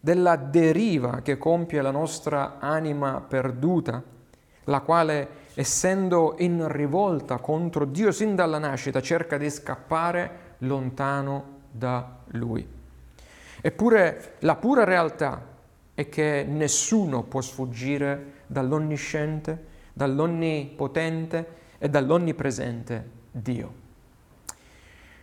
della 0.00 0.34
deriva 0.34 1.20
che 1.22 1.38
compie 1.38 1.80
la 1.80 1.92
nostra 1.92 2.58
anima 2.58 3.24
perduta, 3.26 4.02
la 4.64 4.80
quale, 4.80 5.28
essendo 5.54 6.34
in 6.38 6.66
rivolta 6.68 7.38
contro 7.38 7.84
Dio 7.84 8.10
sin 8.10 8.34
dalla 8.34 8.58
nascita, 8.58 9.00
cerca 9.00 9.38
di 9.38 9.48
scappare 9.48 10.56
lontano 10.58 11.60
da 11.70 12.18
Lui. 12.32 12.66
Eppure 13.60 14.34
la 14.40 14.56
pura 14.56 14.82
realtà 14.82 15.40
è 15.94 16.08
che 16.08 16.44
nessuno 16.48 17.22
può 17.22 17.40
sfuggire 17.40 18.32
dall'onnisciente, 18.48 19.70
dall'onnipotente 19.92 21.60
e 21.78 21.88
dall'onnipresente 21.88 23.10
Dio. 23.30 23.80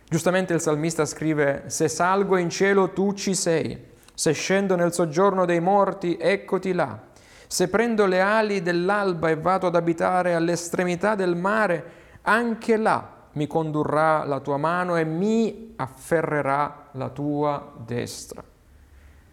Giustamente 0.08 0.52
il 0.52 0.60
salmista 0.60 1.04
scrive, 1.04 1.64
se 1.66 1.88
salgo 1.88 2.36
in 2.36 2.50
cielo 2.50 2.90
tu 2.90 3.12
ci 3.12 3.34
sei, 3.34 3.78
se 4.12 4.32
scendo 4.32 4.74
nel 4.74 4.92
soggiorno 4.92 5.44
dei 5.44 5.60
morti 5.60 6.16
eccoti 6.20 6.72
là, 6.72 6.98
se 7.46 7.68
prendo 7.68 8.06
le 8.06 8.20
ali 8.20 8.60
dell'alba 8.62 9.30
e 9.30 9.36
vado 9.36 9.68
ad 9.68 9.76
abitare 9.76 10.34
all'estremità 10.34 11.14
del 11.14 11.36
mare, 11.36 11.84
anche 12.22 12.76
là 12.76 13.18
mi 13.32 13.46
condurrà 13.46 14.24
la 14.24 14.40
tua 14.40 14.56
mano 14.56 14.96
e 14.96 15.04
mi 15.04 15.74
afferrerà 15.76 16.88
la 16.92 17.08
tua 17.08 17.72
destra. 17.84 18.42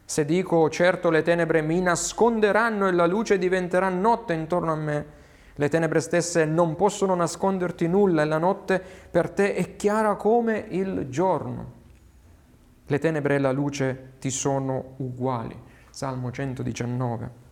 Se 0.06 0.26
dico 0.26 0.70
certo 0.70 1.10
le 1.10 1.22
tenebre 1.22 1.62
mi 1.62 1.82
nasconderanno 1.82 2.88
e 2.88 2.92
la 2.92 3.06
luce 3.06 3.38
diventerà 3.38 3.90
notte 3.90 4.34
intorno 4.34 4.72
a 4.72 4.76
me, 4.76 5.06
le 5.60 5.70
tenebre 5.70 6.02
stesse 6.02 6.46
non 6.46 6.76
possono 6.76 7.16
nasconderti 7.16 7.88
nulla 7.88 8.22
e 8.22 8.26
la 8.26 8.38
notte 8.38 8.80
per 9.10 9.32
te 9.32 9.56
è 9.56 9.76
chiara 9.76 10.16
come 10.16 10.68
il 10.70 11.08
giorno. 11.10 11.74
Le 12.86 13.00
tenebre 13.00 13.36
e 13.36 13.40
la 13.40 13.52
luce 13.52 14.14
ti 14.20 14.30
sono 14.30 14.94
uguali. 14.98 15.60
Salmo 15.90 16.30
119. 16.30 17.46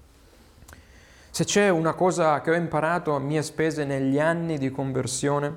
Se 1.32 1.46
c'è 1.46 1.70
una 1.70 1.96
cosa 1.96 2.42
che 2.42 2.52
ho 2.52 2.54
imparato 2.54 3.16
a 3.16 3.20
mie 3.20 3.42
spese 3.42 3.86
negli 3.86 4.20
anni 4.20 4.60
di 4.60 4.70
conversione, 4.70 5.56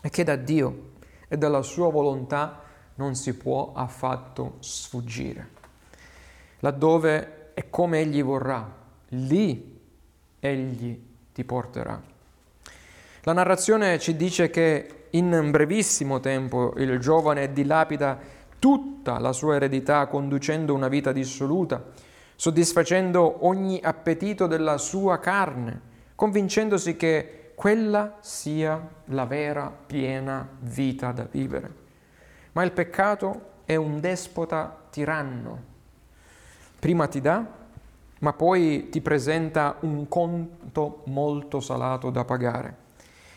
è 0.00 0.08
che 0.10 0.22
da 0.22 0.36
Dio 0.36 0.92
e 1.26 1.36
dalla 1.36 1.62
sua 1.62 1.90
volontà 1.90 2.62
non 2.94 3.16
si 3.16 3.34
può 3.34 3.72
affatto 3.74 4.58
sfuggire. 4.60 5.48
Laddove 6.60 7.52
è 7.52 7.68
come 7.68 7.98
Egli 7.98 8.22
vorrà, 8.22 8.64
lì 9.08 9.80
Egli 10.38 11.12
ti 11.34 11.44
porterà. 11.44 12.00
La 13.22 13.32
narrazione 13.32 13.98
ci 13.98 14.16
dice 14.16 14.50
che 14.50 15.06
in 15.10 15.48
brevissimo 15.50 16.20
tempo 16.20 16.74
il 16.76 16.98
giovane 16.98 17.52
dilapida 17.52 18.18
tutta 18.58 19.18
la 19.18 19.32
sua 19.32 19.56
eredità 19.56 20.06
conducendo 20.06 20.74
una 20.74 20.88
vita 20.88 21.12
dissoluta, 21.12 21.82
soddisfacendo 22.36 23.46
ogni 23.46 23.80
appetito 23.82 24.46
della 24.46 24.78
sua 24.78 25.18
carne, 25.18 25.80
convincendosi 26.14 26.96
che 26.96 27.52
quella 27.54 28.16
sia 28.20 28.80
la 29.06 29.24
vera 29.26 29.72
piena 29.86 30.48
vita 30.60 31.12
da 31.12 31.26
vivere. 31.30 31.82
Ma 32.52 32.62
il 32.62 32.72
peccato 32.72 33.52
è 33.64 33.76
un 33.76 34.00
despota 34.00 34.86
tiranno. 34.90 35.62
Prima 36.78 37.06
ti 37.06 37.20
dà, 37.20 37.44
ma 38.24 38.32
poi 38.32 38.88
ti 38.88 39.02
presenta 39.02 39.76
un 39.80 40.08
conto 40.08 41.02
molto 41.08 41.60
salato 41.60 42.08
da 42.08 42.24
pagare. 42.24 42.76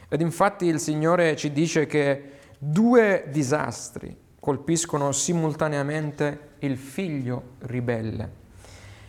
Ed 0.07 0.21
infatti 0.21 0.65
il 0.65 0.79
Signore 0.79 1.35
ci 1.35 1.51
dice 1.51 1.85
che 1.85 2.31
due 2.57 3.25
disastri 3.27 4.15
colpiscono 4.39 5.11
simultaneamente 5.11 6.51
il 6.59 6.77
figlio 6.77 7.55
ribelle. 7.63 8.45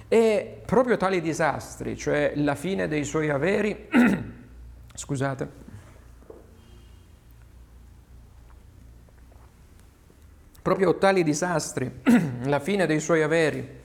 E 0.08 0.62
proprio 0.66 0.96
tali 0.96 1.20
disastri, 1.20 1.96
cioè 1.96 2.32
la 2.34 2.56
fine 2.56 2.88
dei 2.88 3.04
suoi 3.04 3.28
averi, 3.30 3.88
scusate, 4.94 5.48
proprio 10.60 10.98
tali 10.98 11.22
disastri, 11.22 12.00
la 12.46 12.58
fine 12.58 12.84
dei 12.86 12.98
suoi 12.98 13.22
averi 13.22 13.77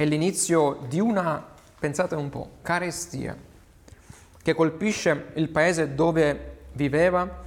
e 0.00 0.06
l'inizio 0.06 0.78
di 0.88 0.98
una, 0.98 1.44
pensate 1.78 2.14
un 2.14 2.30
po', 2.30 2.52
carestia 2.62 3.36
che 4.42 4.54
colpisce 4.54 5.26
il 5.34 5.50
paese 5.50 5.94
dove 5.94 6.60
viveva 6.72 7.42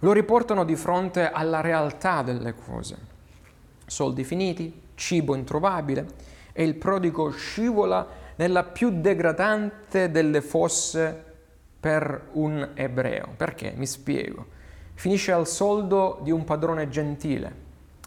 lo 0.00 0.12
riportano 0.12 0.64
di 0.64 0.74
fronte 0.74 1.30
alla 1.30 1.60
realtà 1.60 2.22
delle 2.22 2.52
cose. 2.52 2.98
Soldi 3.86 4.24
finiti, 4.24 4.86
cibo 4.96 5.36
introvabile 5.36 6.04
e 6.52 6.64
il 6.64 6.74
prodigo 6.74 7.30
scivola 7.30 8.04
nella 8.34 8.64
più 8.64 9.00
degradante 9.00 10.10
delle 10.10 10.40
fosse 10.40 11.24
per 11.78 12.30
un 12.32 12.70
ebreo. 12.74 13.34
Perché? 13.36 13.72
Mi 13.76 13.86
spiego. 13.86 14.46
Finisce 14.94 15.30
al 15.30 15.46
soldo 15.46 16.18
di 16.24 16.32
un 16.32 16.42
padrone 16.42 16.88
gentile 16.88 17.54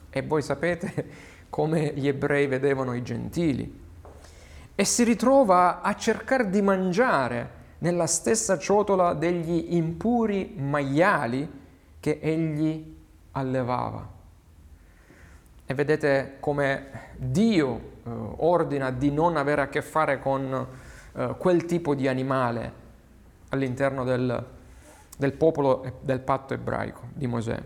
e 0.10 0.24
voi 0.24 0.42
sapete 0.42 1.30
come 1.52 1.92
gli 1.94 2.08
ebrei 2.08 2.48
vedevano 2.48 2.96
i 2.96 3.04
gentili 3.04 3.80
e 4.74 4.86
si 4.86 5.04
ritrova 5.04 5.82
a 5.82 5.94
cercare 5.96 6.50
di 6.50 6.62
mangiare 6.62 7.60
nella 7.80 8.08
stessa 8.08 8.58
ciotola 8.58 9.14
degli 9.14 9.76
impuri 9.76 10.56
maiali 10.58 11.60
che 12.00 12.20
egli 12.22 12.96
allevava. 13.32 14.08
E 15.66 15.74
vedete 15.74 16.38
come 16.40 17.10
Dio 17.18 17.76
eh, 17.76 18.10
ordina 18.38 18.90
di 18.90 19.12
non 19.12 19.36
avere 19.36 19.62
a 19.62 19.68
che 19.68 19.82
fare 19.82 20.20
con 20.20 20.68
eh, 21.14 21.36
quel 21.38 21.66
tipo 21.66 21.94
di 21.94 22.08
animale 22.08 22.74
all'interno 23.50 24.06
del, 24.06 24.46
del 25.18 25.34
popolo 25.34 26.00
del 26.02 26.22
patto 26.22 26.54
ebraico 26.54 27.02
di 27.14 27.28
Mosè. 27.28 27.62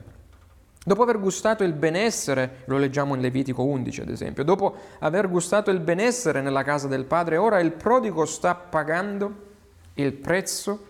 Dopo 0.88 1.02
aver 1.02 1.20
gustato 1.20 1.64
il 1.64 1.74
benessere, 1.74 2.58
lo 2.66 2.78
leggiamo 2.78 3.16
in 3.16 3.22
Levitico 3.22 3.64
11 3.64 4.02
ad 4.02 4.10
esempio, 4.10 4.44
dopo 4.44 4.76
aver 5.00 5.28
gustato 5.28 5.72
il 5.72 5.80
benessere 5.80 6.42
nella 6.42 6.62
casa 6.62 6.88
del 6.88 7.06
padre, 7.06 7.38
ora 7.38 7.60
il 7.60 7.72
prodigo 7.72 8.24
sta 8.26 8.54
pagando 8.54 9.34
il 9.96 10.14
prezzo 10.14 10.86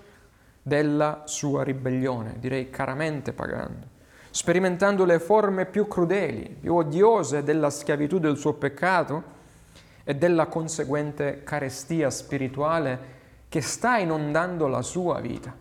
della 0.61 1.21
sua 1.23 1.63
ribellione, 1.63 2.35
direi 2.39 2.69
caramente 2.69 3.31
pagando, 3.31 3.87
sperimentando 4.31 5.05
le 5.05 5.17
forme 5.17 5.65
più 5.65 5.87
crudeli, 5.87 6.57
più 6.59 6.75
odiose 6.75 7.43
della 7.43 7.69
schiavitù 7.69 8.19
del 8.19 8.35
suo 8.35 8.51
peccato 8.51 9.23
e 10.03 10.13
della 10.13 10.47
conseguente 10.47 11.41
carestia 11.45 12.09
spirituale 12.09 13.13
che 13.47 13.61
sta 13.61 13.95
inondando 13.99 14.67
la 14.67 14.81
sua 14.81 15.21
vita 15.21 15.55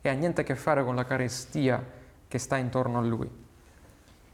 e 0.00 0.08
ha 0.08 0.12
niente 0.12 0.42
a 0.42 0.44
che 0.44 0.54
fare 0.54 0.84
con 0.84 0.94
la 0.94 1.04
carestia 1.04 1.84
che 2.28 2.38
sta 2.38 2.56
intorno 2.56 2.98
a 2.98 3.02
lui. 3.02 3.39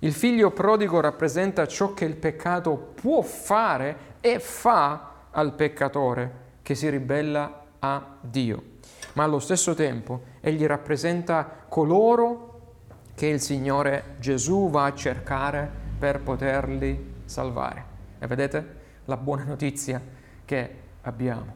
Il 0.01 0.13
figlio 0.13 0.51
prodigo 0.51 1.01
rappresenta 1.01 1.67
ciò 1.67 1.95
che 1.95 2.05
il 2.05 2.17
peccato 2.17 2.77
può 2.77 3.23
fare 3.23 4.15
e 4.21 4.39
fa 4.41 5.13
al 5.31 5.55
peccatore 5.55 6.45
che 6.63 6.75
si 6.75 6.89
ribella 6.89 7.65
a 7.79 8.17
Dio 8.21 8.75
ma 9.17 9.25
allo 9.25 9.39
stesso 9.39 9.75
tempo 9.75 10.23
egli 10.41 10.67
rappresenta 10.67 11.65
coloro 11.69 12.75
che 13.15 13.27
il 13.27 13.41
Signore 13.41 14.17
Gesù 14.19 14.69
va 14.69 14.85
a 14.85 14.95
cercare 14.95 15.69
per 15.99 16.21
poterli 16.21 17.15
salvare. 17.25 17.95
E 18.19 18.27
vedete 18.27 18.75
la 19.07 19.17
buona 19.17 19.45
notizia 19.45 20.01
che 20.45 20.71
abbiamo, 21.01 21.55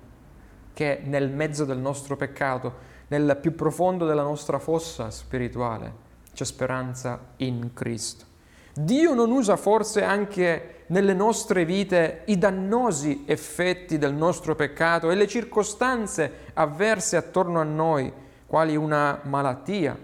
che 0.72 1.02
nel 1.04 1.30
mezzo 1.30 1.66
del 1.66 1.78
nostro 1.78 2.16
peccato, 2.16 2.88
nel 3.08 3.36
più 3.38 3.54
profondo 3.54 4.06
della 4.06 4.22
nostra 4.22 4.58
fossa 4.58 5.10
spirituale, 5.10 6.08
c'è 6.32 6.44
speranza 6.44 7.32
in 7.36 7.74
Cristo. 7.74 8.29
Dio 8.72 9.14
non 9.14 9.30
usa 9.30 9.56
forse 9.56 10.04
anche 10.04 10.84
nelle 10.86 11.14
nostre 11.14 11.64
vite 11.64 12.22
i 12.26 12.38
dannosi 12.38 13.24
effetti 13.26 13.98
del 13.98 14.14
nostro 14.14 14.54
peccato 14.54 15.10
e 15.10 15.14
le 15.14 15.26
circostanze 15.26 16.32
avverse 16.54 17.16
attorno 17.16 17.60
a 17.60 17.64
noi, 17.64 18.12
quali 18.46 18.76
una 18.76 19.20
malattia, 19.24 19.96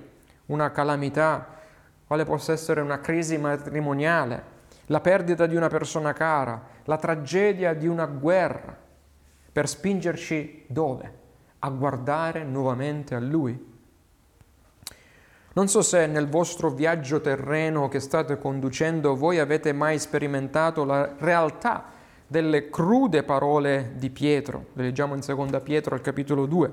una 0.47 0.71
calamità, 0.71 1.55
quale 2.07 2.25
possa 2.25 2.53
essere 2.53 2.81
una 2.81 3.01
crisi 3.01 3.37
matrimoniale, 3.39 4.55
la 4.87 5.01
perdita 5.01 5.47
di 5.47 5.57
una 5.57 5.69
persona 5.69 6.13
cara, 6.13 6.61
la 6.85 6.97
tragedia 6.97 7.75
di 7.75 7.89
una 7.89 8.07
guerra, 8.07 8.77
per 9.53 9.69
spingerci 9.69 10.65
dove? 10.69 11.25
A 11.61 11.69
guardare 11.71 12.45
nuovamente 12.45 13.15
a 13.15 13.21
Lui 13.21 13.75
non 15.57 15.69
so 15.69 15.81
se 15.81 16.07
nel 16.07 16.29
vostro 16.29 16.69
viaggio 16.69 17.23
terreno 17.23 17.89
che 17.89 17.99
state 17.99 18.37
conducendo 18.37 19.17
voi 19.17 19.39
avete 19.39 19.73
mai 19.73 19.99
sperimentato 19.99 20.85
la 20.85 21.15
realtà 21.17 21.85
delle 22.27 22.69
crude 22.69 23.23
parole 23.23 23.95
di 23.97 24.11
Pietro. 24.11 24.67
Le 24.75 24.83
leggiamo 24.83 25.15
in 25.15 25.23
seconda 25.23 25.61
Pietro 25.61 25.95
al 25.95 26.03
capitolo 26.03 26.45
2. 26.45 26.73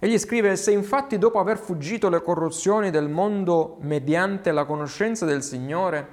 Egli 0.00 0.18
scrive, 0.18 0.54
se 0.56 0.72
infatti 0.72 1.16
dopo 1.16 1.38
aver 1.38 1.56
fuggito 1.56 2.10
le 2.10 2.20
corruzioni 2.20 2.90
del 2.90 3.08
mondo 3.08 3.78
mediante 3.80 4.52
la 4.52 4.66
conoscenza 4.66 5.24
del 5.24 5.42
Signore 5.42 6.08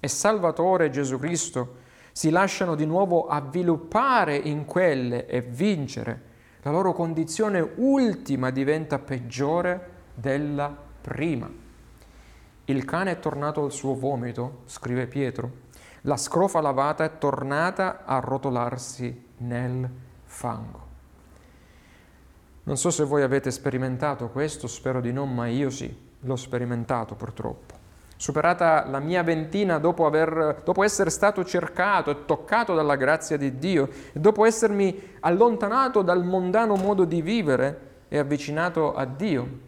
e 0.00 0.08
Salvatore 0.08 0.90
Gesù 0.90 1.16
Cristo, 1.16 1.76
si 2.10 2.30
lasciano 2.30 2.74
di 2.74 2.86
nuovo 2.86 3.28
avviluppare 3.28 4.34
in 4.34 4.64
quelle 4.64 5.26
e 5.26 5.42
vincere, 5.42 6.22
la 6.62 6.72
loro 6.72 6.92
condizione 6.92 7.60
ultima 7.76 8.50
diventa 8.50 8.98
peggiore 8.98 9.90
della 10.12 10.85
prima. 11.06 11.48
Il 12.64 12.84
cane 12.84 13.12
è 13.12 13.18
tornato 13.20 13.62
al 13.62 13.70
suo 13.70 13.94
vomito, 13.94 14.62
scrive 14.64 15.06
Pietro. 15.06 15.64
La 16.02 16.16
scrofa 16.16 16.60
lavata 16.60 17.04
è 17.04 17.18
tornata 17.18 18.04
a 18.04 18.18
rotolarsi 18.18 19.26
nel 19.38 19.88
fango. 20.24 20.84
Non 22.64 22.76
so 22.76 22.90
se 22.90 23.04
voi 23.04 23.22
avete 23.22 23.52
sperimentato 23.52 24.28
questo, 24.30 24.66
spero 24.66 25.00
di 25.00 25.12
no, 25.12 25.26
ma 25.26 25.46
io 25.46 25.70
sì, 25.70 25.96
l'ho 26.18 26.36
sperimentato 26.36 27.14
purtroppo. 27.14 27.74
Superata 28.16 28.84
la 28.88 28.98
mia 28.98 29.22
ventina 29.22 29.78
dopo, 29.78 30.06
aver, 30.06 30.62
dopo 30.64 30.82
essere 30.82 31.10
stato 31.10 31.44
cercato 31.44 32.10
e 32.10 32.24
toccato 32.24 32.74
dalla 32.74 32.96
grazia 32.96 33.36
di 33.36 33.58
Dio, 33.58 33.88
e 34.12 34.18
dopo 34.18 34.44
essermi 34.44 35.18
allontanato 35.20 36.02
dal 36.02 36.24
mondano 36.24 36.74
modo 36.74 37.04
di 37.04 37.22
vivere 37.22 37.94
e 38.08 38.18
avvicinato 38.18 38.92
a 38.94 39.04
Dio, 39.04 39.65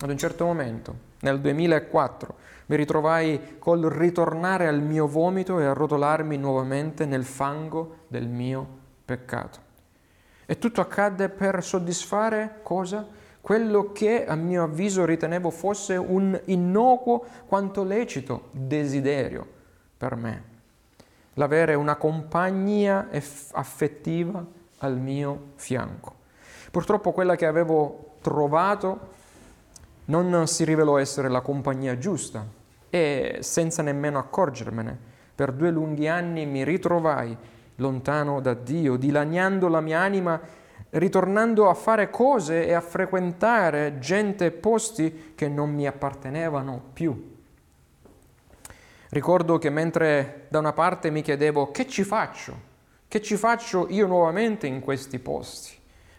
ad 0.00 0.10
un 0.10 0.18
certo 0.18 0.44
momento, 0.44 1.06
nel 1.20 1.40
2004, 1.40 2.34
mi 2.66 2.76
ritrovai 2.76 3.56
col 3.58 3.82
ritornare 3.82 4.68
al 4.68 4.80
mio 4.80 5.08
vomito 5.08 5.58
e 5.58 5.64
a 5.64 5.72
rotolarmi 5.72 6.36
nuovamente 6.36 7.04
nel 7.04 7.24
fango 7.24 8.04
del 8.08 8.28
mio 8.28 8.66
peccato. 9.04 9.66
E 10.46 10.58
tutto 10.58 10.80
accadde 10.80 11.28
per 11.28 11.62
soddisfare 11.64 12.60
cosa? 12.62 13.06
Quello 13.40 13.92
che 13.92 14.26
a 14.26 14.34
mio 14.34 14.64
avviso 14.64 15.04
ritenevo 15.04 15.50
fosse 15.50 15.96
un 15.96 16.38
innocuo 16.46 17.24
quanto 17.46 17.82
lecito 17.82 18.48
desiderio 18.50 19.46
per 19.96 20.14
me, 20.16 20.42
l'avere 21.34 21.74
una 21.74 21.96
compagnia 21.96 23.08
affettiva 23.52 24.44
al 24.78 24.98
mio 24.98 25.52
fianco. 25.56 26.14
Purtroppo 26.70 27.12
quella 27.12 27.34
che 27.34 27.46
avevo 27.46 28.16
trovato 28.20 29.16
non 30.08 30.46
si 30.46 30.64
rivelò 30.64 30.98
essere 30.98 31.28
la 31.28 31.40
compagnia 31.40 31.98
giusta 31.98 32.46
e 32.90 33.38
senza 33.40 33.82
nemmeno 33.82 34.18
accorgermene, 34.18 34.96
per 35.34 35.52
due 35.52 35.70
lunghi 35.70 36.08
anni 36.08 36.46
mi 36.46 36.64
ritrovai 36.64 37.36
lontano 37.76 38.40
da 38.40 38.54
Dio, 38.54 38.96
dilaniando 38.96 39.68
la 39.68 39.80
mia 39.80 40.00
anima, 40.00 40.40
ritornando 40.90 41.68
a 41.68 41.74
fare 41.74 42.10
cose 42.10 42.66
e 42.66 42.72
a 42.72 42.80
frequentare 42.80 43.98
gente 43.98 44.46
e 44.46 44.50
posti 44.50 45.32
che 45.34 45.48
non 45.48 45.72
mi 45.72 45.86
appartenevano 45.86 46.82
più. 46.92 47.36
Ricordo 49.10 49.58
che 49.58 49.70
mentre 49.70 50.46
da 50.48 50.58
una 50.58 50.72
parte 50.72 51.10
mi 51.10 51.22
chiedevo 51.22 51.70
che 51.70 51.86
ci 51.86 52.04
faccio, 52.04 52.66
che 53.06 53.22
ci 53.22 53.36
faccio 53.36 53.86
io 53.88 54.06
nuovamente 54.06 54.66
in 54.66 54.80
questi 54.80 55.18
posti, 55.18 55.72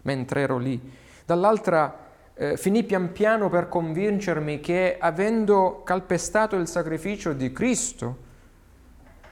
mentre 0.03 0.41
ero 0.41 0.57
lì, 0.57 0.79
dall'altra 1.25 2.07
eh, 2.41 2.55
finì 2.55 2.85
pian 2.85 3.11
piano 3.11 3.49
per 3.49 3.67
convincermi 3.67 4.61
che 4.61 4.95
avendo 4.97 5.81
calpestato 5.83 6.55
il 6.55 6.67
sacrificio 6.67 7.33
di 7.33 7.51
Cristo 7.51 8.27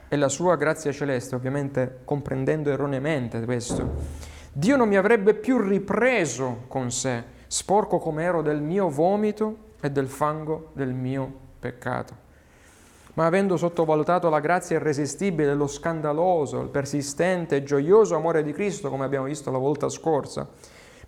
e 0.08 0.16
la 0.16 0.28
sua 0.28 0.56
grazia 0.56 0.92
celeste, 0.92 1.34
ovviamente 1.34 2.00
comprendendo 2.04 2.70
erroneamente 2.70 3.42
questo, 3.46 4.26
Dio 4.52 4.76
non 4.76 4.88
mi 4.88 4.96
avrebbe 4.96 5.32
più 5.32 5.56
ripreso 5.58 6.64
con 6.68 6.90
sé, 6.90 7.24
sporco 7.46 7.98
come 7.98 8.24
ero 8.24 8.42
del 8.42 8.60
mio 8.60 8.90
vomito 8.90 9.56
e 9.80 9.90
del 9.90 10.08
fango 10.08 10.72
del 10.74 10.92
mio 10.92 11.32
peccato. 11.58 12.26
Ma 13.14 13.24
avendo 13.24 13.56
sottovalutato 13.56 14.28
la 14.28 14.40
grazia 14.40 14.76
irresistibile, 14.76 15.54
lo 15.54 15.66
scandaloso, 15.66 16.60
il 16.60 16.68
persistente 16.68 17.56
e 17.56 17.62
gioioso 17.62 18.16
amore 18.16 18.42
di 18.42 18.52
Cristo, 18.52 18.90
come 18.90 19.06
abbiamo 19.06 19.24
visto 19.24 19.50
la 19.50 19.58
volta 19.58 19.88
scorsa, 19.88 20.46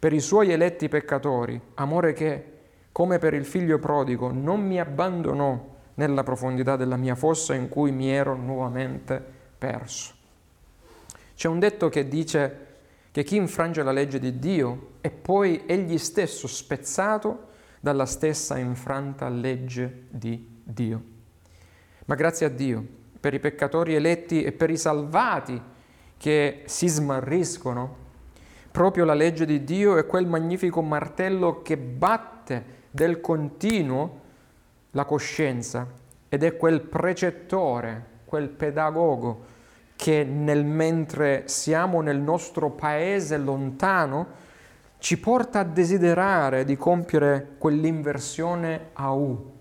per 0.00 0.14
i 0.14 0.20
suoi 0.20 0.50
eletti 0.50 0.88
peccatori, 0.88 1.60
amore 1.74 2.14
che, 2.14 2.44
come 2.90 3.18
per 3.18 3.34
il 3.34 3.44
figlio 3.44 3.78
prodigo, 3.78 4.32
non 4.32 4.66
mi 4.66 4.80
abbandonò 4.80 5.76
nella 5.94 6.22
profondità 6.22 6.76
della 6.76 6.96
mia 6.96 7.14
fossa 7.14 7.54
in 7.54 7.68
cui 7.68 7.92
mi 7.92 8.10
ero 8.10 8.34
nuovamente 8.34 9.22
perso. 9.58 10.14
C'è 11.34 11.48
un 11.48 11.58
detto 11.58 11.90
che 11.90 12.08
dice 12.08 12.66
che 13.10 13.24
chi 13.24 13.36
infrange 13.36 13.82
la 13.82 13.92
legge 13.92 14.18
di 14.18 14.38
Dio 14.38 14.92
è 15.02 15.10
poi 15.10 15.64
egli 15.66 15.98
stesso 15.98 16.46
spezzato 16.46 17.48
dalla 17.78 18.06
stessa 18.06 18.56
infranta 18.56 19.28
legge 19.28 20.06
di 20.08 20.62
Dio. 20.62 21.02
Ma 22.06 22.14
grazie 22.14 22.46
a 22.46 22.48
Dio 22.48 22.82
per 23.20 23.34
i 23.34 23.38
peccatori 23.38 23.94
eletti 23.94 24.42
e 24.42 24.52
per 24.52 24.70
i 24.70 24.78
salvati 24.78 25.60
che 26.16 26.62
si 26.64 26.88
smarriscono 26.88 28.08
Proprio 28.70 29.04
la 29.04 29.14
legge 29.14 29.44
di 29.46 29.64
Dio 29.64 29.96
è 29.96 30.06
quel 30.06 30.26
magnifico 30.26 30.80
martello 30.80 31.60
che 31.62 31.76
batte 31.76 32.78
del 32.90 33.20
continuo 33.20 34.20
la 34.92 35.04
coscienza 35.04 35.86
ed 36.28 36.44
è 36.44 36.56
quel 36.56 36.80
precettore, 36.80 38.04
quel 38.24 38.48
pedagogo 38.48 39.58
che 39.96 40.24
nel 40.24 40.64
mentre 40.64 41.42
siamo 41.46 42.00
nel 42.00 42.20
nostro 42.20 42.70
paese 42.70 43.36
lontano 43.36 44.48
ci 44.98 45.18
porta 45.18 45.60
a 45.60 45.64
desiderare 45.64 46.64
di 46.64 46.76
compiere 46.76 47.54
quell'inversione 47.58 48.90
a 48.92 49.12
U, 49.12 49.52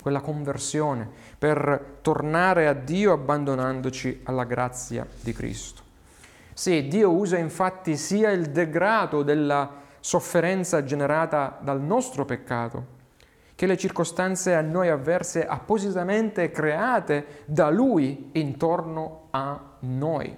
quella 0.00 0.20
conversione, 0.20 1.08
per 1.38 1.98
tornare 2.02 2.68
a 2.68 2.72
Dio 2.72 3.12
abbandonandoci 3.12 4.20
alla 4.24 4.44
grazia 4.44 5.06
di 5.20 5.32
Cristo. 5.32 5.81
Sì, 6.54 6.86
Dio 6.86 7.10
usa 7.10 7.38
infatti 7.38 7.96
sia 7.96 8.30
il 8.30 8.50
degrado 8.50 9.22
della 9.22 9.80
sofferenza 10.00 10.84
generata 10.84 11.58
dal 11.62 11.80
nostro 11.80 12.24
peccato, 12.24 13.00
che 13.54 13.66
le 13.66 13.76
circostanze 13.76 14.54
a 14.54 14.60
noi 14.60 14.88
avverse 14.88 15.46
appositamente 15.46 16.50
create 16.50 17.44
da 17.46 17.70
Lui 17.70 18.30
intorno 18.32 19.28
a 19.30 19.58
noi. 19.80 20.36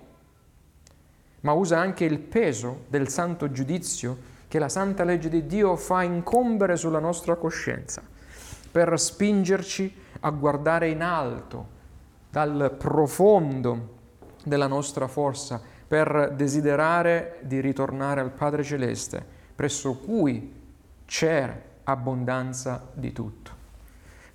Ma 1.41 1.53
usa 1.53 1.79
anche 1.79 2.05
il 2.05 2.19
peso 2.19 2.85
del 2.89 3.09
santo 3.09 3.51
giudizio 3.51 4.33
che 4.47 4.59
la 4.59 4.69
santa 4.69 5.05
legge 5.05 5.29
di 5.29 5.47
Dio 5.47 5.75
fa 5.77 6.03
incombere 6.03 6.77
sulla 6.77 7.01
nostra 7.01 7.35
coscienza, 7.35 8.03
per 8.71 8.99
spingerci 8.99 10.03
a 10.21 10.31
guardare 10.31 10.89
in 10.89 11.03
alto, 11.03 11.67
dal 12.31 12.75
profondo 12.79 13.93
della 14.45 14.67
nostra 14.67 15.07
forza, 15.09 15.61
per 15.87 16.33
desiderare 16.35 17.39
di 17.43 17.61
ritornare 17.61 18.21
al 18.21 18.33
Padre 18.33 18.63
Celeste, 18.63 19.25
presso 19.55 19.99
cui 19.99 20.53
c'è 21.05 21.63
abbondanza 21.85 22.89
di 22.93 23.13
tutto. 23.13 23.53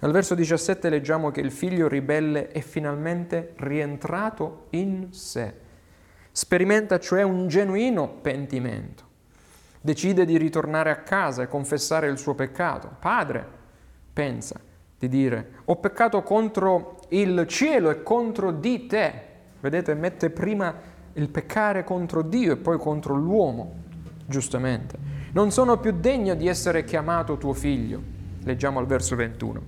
Nel 0.02 0.12
verso 0.12 0.34
17 0.34 0.90
leggiamo 0.90 1.30
che 1.30 1.42
il 1.42 1.52
figlio 1.52 1.90
ribelle 1.90 2.48
è 2.48 2.62
finalmente 2.62 3.54
rientrato 3.58 4.68
in 4.70 5.12
sé, 5.12 5.54
sperimenta 6.32 7.00
cioè 7.00 7.22
un 7.24 7.50
genuino 7.50 8.08
pentimento, 8.08 9.04
decide 9.82 10.24
di 10.24 10.38
ritornare 10.38 10.90
a 10.90 11.00
casa 11.00 11.44
e 11.44 11.48
confessare 11.48 12.08
il 12.08 12.18
suo 12.18 12.34
peccato. 12.34 12.96
Padre, 12.98 13.46
pensa 14.14 14.58
di 14.98 15.10
dire, 15.10 15.52
ho 15.66 15.76
peccato 15.76 16.24
contro 16.24 17.00
il 17.10 17.46
cielo 17.48 17.90
e 17.90 18.02
contro 18.02 18.52
di 18.52 18.86
te. 18.86 19.28
Vedete, 19.60 19.94
mette 19.96 20.30
prima 20.30 20.74
il 21.14 21.30
peccare 21.30 21.84
contro 21.84 22.22
Dio 22.22 22.54
e 22.54 22.58
poi 22.58 22.78
contro 22.78 23.16
l'uomo, 23.16 23.74
giustamente. 24.26 24.98
Non 25.32 25.52
sono 25.52 25.78
più 25.78 25.92
degno 26.00 26.36
di 26.36 26.48
essere 26.48 26.84
chiamato 26.84 27.38
tuo 27.38 27.54
figlio, 27.54 28.02
leggiamo 28.44 28.80
al 28.80 28.86
verso 28.86 29.16
21. 29.16 29.62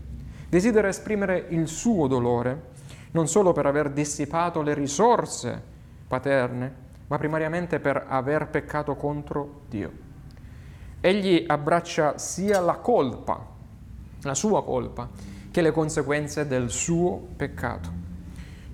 Desidera 0.50 0.88
esprimere 0.88 1.46
il 1.50 1.68
suo 1.68 2.08
dolore, 2.08 2.70
non 3.12 3.28
solo 3.28 3.52
per 3.52 3.66
aver 3.66 3.92
dissipato 3.92 4.62
le 4.62 4.74
risorse 4.74 5.62
paterne, 6.08 6.74
ma 7.08 7.18
primariamente 7.18 7.80
per 7.80 8.06
aver 8.08 8.48
peccato 8.48 8.96
contro 8.96 9.62
Dio. 9.70 9.92
Egli 11.00 11.44
abbraccia 11.48 12.18
sia 12.18 12.60
la 12.60 12.76
colpa, 12.76 13.46
la 14.22 14.34
sua 14.36 14.64
colpa, 14.64 15.10
che 15.52 15.62
le 15.62 15.72
conseguenze 15.72 16.48
del 16.48 16.70
suo 16.70 17.28
peccato. 17.36 18.01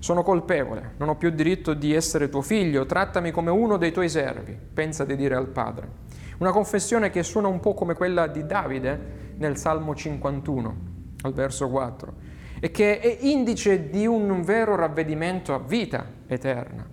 Sono 0.00 0.22
colpevole, 0.22 0.92
non 0.98 1.08
ho 1.08 1.16
più 1.16 1.30
diritto 1.30 1.74
di 1.74 1.92
essere 1.92 2.28
tuo 2.28 2.40
figlio, 2.40 2.86
trattami 2.86 3.32
come 3.32 3.50
uno 3.50 3.76
dei 3.76 3.90
tuoi 3.90 4.08
servi, 4.08 4.56
pensa 4.72 5.04
di 5.04 5.16
dire 5.16 5.34
al 5.34 5.48
padre. 5.48 6.06
Una 6.38 6.52
confessione 6.52 7.10
che 7.10 7.24
suona 7.24 7.48
un 7.48 7.58
po' 7.58 7.74
come 7.74 7.94
quella 7.94 8.28
di 8.28 8.46
Davide 8.46 9.34
nel 9.38 9.56
Salmo 9.56 9.96
51, 9.96 10.76
al 11.22 11.32
verso 11.32 11.68
4, 11.68 12.12
e 12.60 12.70
che 12.70 13.00
è 13.00 13.18
indice 13.22 13.90
di 13.90 14.06
un 14.06 14.42
vero 14.42 14.76
ravvedimento 14.76 15.52
a 15.52 15.58
vita 15.58 16.06
eterna, 16.28 16.88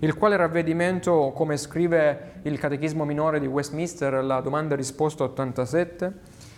il 0.00 0.16
quale 0.16 0.36
ravvedimento, 0.36 1.30
come 1.36 1.56
scrive 1.56 2.40
il 2.42 2.58
Catechismo 2.58 3.04
minore 3.04 3.38
di 3.38 3.46
Westminster, 3.46 4.24
la 4.24 4.40
domanda 4.40 4.74
risposta 4.74 5.22
87, 5.22 6.12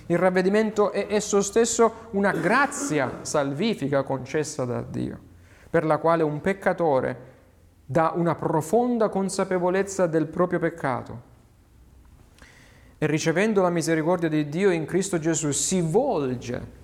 il 0.07 0.19
ravvedimento 0.19 0.93
è 0.93 1.09
esso 1.11 1.43
stesso 1.43 2.09
una 2.13 2.33
grazia 2.33 3.19
salvifica 3.21 4.03
concessa 4.03 4.65
da 4.65 4.81
Dio 4.81 5.29
per 5.71 5.85
la 5.85 5.99
quale 5.99 6.23
un 6.23 6.41
peccatore 6.41 7.29
dà 7.87 8.13
una 8.15 8.35
profonda 8.35 9.09
consapevolezza 9.09 10.07
del 10.07 10.27
proprio 10.27 10.59
peccato 10.59 11.29
e 13.03 13.07
ricevendo 13.07 13.63
la 13.63 13.71
misericordia 13.71 14.29
di 14.29 14.51
Dio 14.51 14.71
in 14.71 14.85
Cristo 14.85 15.19
Gesù 15.19 15.53
si 15.53 15.81
volge 15.81 16.79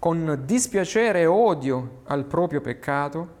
con 0.00 0.42
dispiacere 0.44 1.20
e 1.20 1.26
odio 1.26 2.00
al 2.06 2.24
proprio 2.24 2.60
peccato 2.60 3.36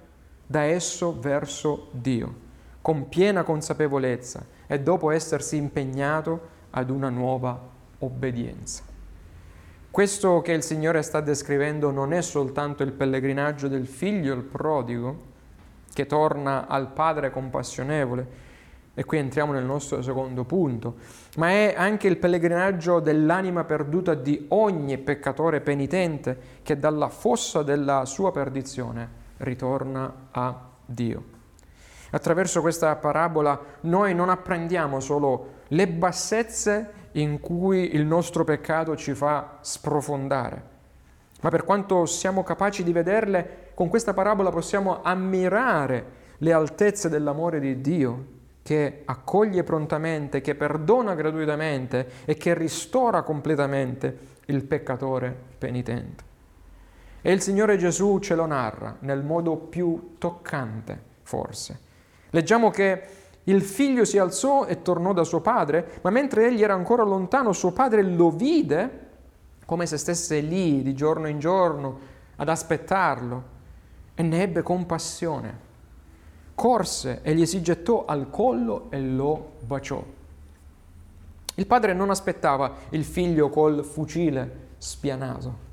da 0.46 0.62
esso 0.62 1.18
verso 1.18 1.88
Dio, 1.90 2.32
con 2.80 3.08
piena 3.08 3.42
consapevolezza 3.42 4.46
e 4.68 4.80
dopo 4.80 5.10
essersi 5.10 5.56
impegnato 5.56 6.40
ad 6.70 6.90
una 6.90 7.08
nuova 7.08 7.60
obbedienza. 7.98 8.84
Questo 9.98 10.42
che 10.42 10.52
il 10.52 10.62
Signore 10.62 11.02
sta 11.02 11.20
descrivendo 11.20 11.90
non 11.90 12.12
è 12.12 12.22
soltanto 12.22 12.84
il 12.84 12.92
pellegrinaggio 12.92 13.66
del 13.66 13.88
figlio, 13.88 14.32
il 14.32 14.44
prodigo, 14.44 15.22
che 15.92 16.06
torna 16.06 16.68
al 16.68 16.92
Padre 16.92 17.32
compassionevole, 17.32 18.26
e 18.94 19.04
qui 19.04 19.18
entriamo 19.18 19.50
nel 19.50 19.64
nostro 19.64 20.00
secondo 20.00 20.44
punto, 20.44 20.98
ma 21.38 21.48
è 21.48 21.74
anche 21.76 22.06
il 22.06 22.16
pellegrinaggio 22.16 23.00
dell'anima 23.00 23.64
perduta 23.64 24.14
di 24.14 24.46
ogni 24.50 24.98
peccatore 24.98 25.60
penitente 25.62 26.38
che 26.62 26.78
dalla 26.78 27.08
fossa 27.08 27.64
della 27.64 28.04
sua 28.04 28.30
perdizione 28.30 29.10
ritorna 29.38 30.28
a 30.30 30.60
Dio. 30.86 31.24
Attraverso 32.10 32.60
questa 32.60 32.94
parabola 32.94 33.60
noi 33.80 34.14
non 34.14 34.28
apprendiamo 34.28 35.00
solo 35.00 35.54
le 35.66 35.88
bassezze 35.88 36.97
in 37.12 37.40
cui 37.40 37.94
il 37.94 38.04
nostro 38.04 38.44
peccato 38.44 38.96
ci 38.96 39.14
fa 39.14 39.58
sprofondare. 39.60 40.76
Ma 41.40 41.50
per 41.50 41.64
quanto 41.64 42.06
siamo 42.06 42.42
capaci 42.42 42.82
di 42.82 42.92
vederle, 42.92 43.70
con 43.74 43.88
questa 43.88 44.12
parabola 44.12 44.50
possiamo 44.50 45.02
ammirare 45.02 46.16
le 46.38 46.52
altezze 46.52 47.08
dell'amore 47.08 47.60
di 47.60 47.80
Dio 47.80 48.36
che 48.62 49.02
accoglie 49.04 49.62
prontamente, 49.62 50.40
che 50.40 50.54
perdona 50.54 51.14
gratuitamente 51.14 52.10
e 52.24 52.34
che 52.34 52.54
ristora 52.54 53.22
completamente 53.22 54.18
il 54.46 54.64
peccatore 54.64 55.34
penitente. 55.56 56.24
E 57.22 57.32
il 57.32 57.40
Signore 57.40 57.78
Gesù 57.78 58.18
ce 58.18 58.34
lo 58.34 58.46
narra 58.46 58.96
nel 59.00 59.22
modo 59.22 59.56
più 59.56 60.14
toccante, 60.18 61.00
forse. 61.22 61.80
Leggiamo 62.30 62.70
che 62.70 63.02
il 63.50 63.62
figlio 63.62 64.04
si 64.04 64.18
alzò 64.18 64.64
e 64.64 64.82
tornò 64.82 65.12
da 65.12 65.24
suo 65.24 65.40
padre, 65.40 66.00
ma 66.02 66.10
mentre 66.10 66.46
egli 66.46 66.62
era 66.62 66.74
ancora 66.74 67.02
lontano, 67.02 67.52
suo 67.52 67.72
padre 67.72 68.02
lo 68.02 68.30
vide 68.30 69.06
come 69.64 69.86
se 69.86 69.98
stesse 69.98 70.40
lì 70.40 70.82
di 70.82 70.94
giorno 70.94 71.28
in 71.28 71.38
giorno 71.38 71.98
ad 72.36 72.48
aspettarlo 72.48 73.42
e 74.14 74.22
ne 74.22 74.42
ebbe 74.42 74.62
compassione 74.62 75.66
corse 76.58 77.20
e 77.22 77.36
gli 77.36 77.46
si 77.46 77.62
gettò 77.62 78.04
al 78.04 78.30
collo 78.30 78.90
e 78.90 79.00
lo 79.00 79.52
baciò. 79.60 80.04
Il 81.54 81.66
padre 81.68 81.92
non 81.92 82.10
aspettava 82.10 82.74
il 82.90 83.04
figlio 83.04 83.48
col 83.48 83.84
fucile 83.84 84.66
spianato. 84.78 85.66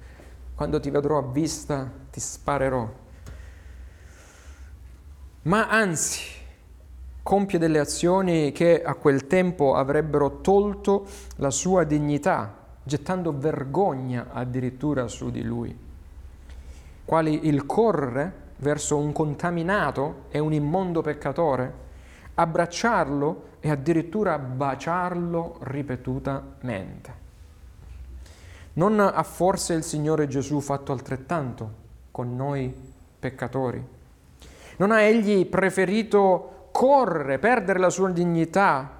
Quando 0.54 0.80
ti 0.80 0.92
vedrò 0.92 1.18
a 1.18 1.24
vista 1.24 1.92
ti 2.12 2.20
sparerò. 2.20 2.88
Ma 5.42 5.68
anzi, 5.70 6.22
compie 7.26 7.58
delle 7.58 7.80
azioni 7.80 8.52
che 8.52 8.84
a 8.84 8.94
quel 8.94 9.26
tempo 9.26 9.74
avrebbero 9.74 10.42
tolto 10.42 11.08
la 11.38 11.50
sua 11.50 11.84
dignità, 11.84 12.56
gettando 12.84 13.36
vergogna 13.36 14.28
addirittura 14.32 15.08
su 15.08 15.32
di 15.32 15.42
lui, 15.42 15.76
quali 17.04 17.48
il 17.48 17.66
correre 17.66 18.32
verso 18.58 18.98
un 18.98 19.12
contaminato 19.12 20.26
e 20.30 20.38
un 20.38 20.54
immondo 20.54 21.02
peccatore, 21.02 21.74
abbracciarlo 22.36 23.54
e 23.60 23.72
addirittura 23.72 24.38
baciarlo 24.38 25.58
ripetutamente. 25.62 27.14
Non 28.74 29.00
ha 29.00 29.24
forse 29.24 29.74
il 29.74 29.84
Signore 29.84 30.28
Gesù 30.28 30.60
fatto 30.60 30.92
altrettanto 30.92 31.72
con 32.12 32.36
noi 32.36 32.72
peccatori? 33.18 33.84
Non 34.78 34.92
ha 34.92 35.02
egli 35.02 35.48
preferito 35.48 36.52
correre, 36.76 37.40
perdere 37.40 37.80
la 37.80 37.90
sua 37.90 38.10
dignità, 38.10 38.92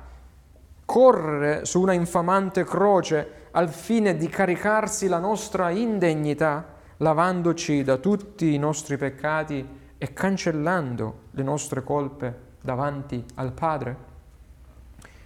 correre 0.86 1.66
su 1.66 1.82
una 1.82 1.92
infamante 1.92 2.64
croce 2.64 3.48
al 3.52 3.68
fine 3.68 4.16
di 4.16 4.30
caricarsi 4.30 5.10
la 5.10 5.20
nostra 5.20 5.72
indegnità? 5.72 6.72
lavandoci 7.00 7.84
da 7.84 7.98
tutti 7.98 8.54
i 8.54 8.58
nostri 8.58 8.96
peccati 8.96 9.68
e 9.98 10.14
cancellando 10.14 11.24
le 11.32 11.44
nostre 11.44 11.84
colpe 11.84 12.34
davanti 12.62 13.22
al 13.36 13.52
Padre? 13.52 13.98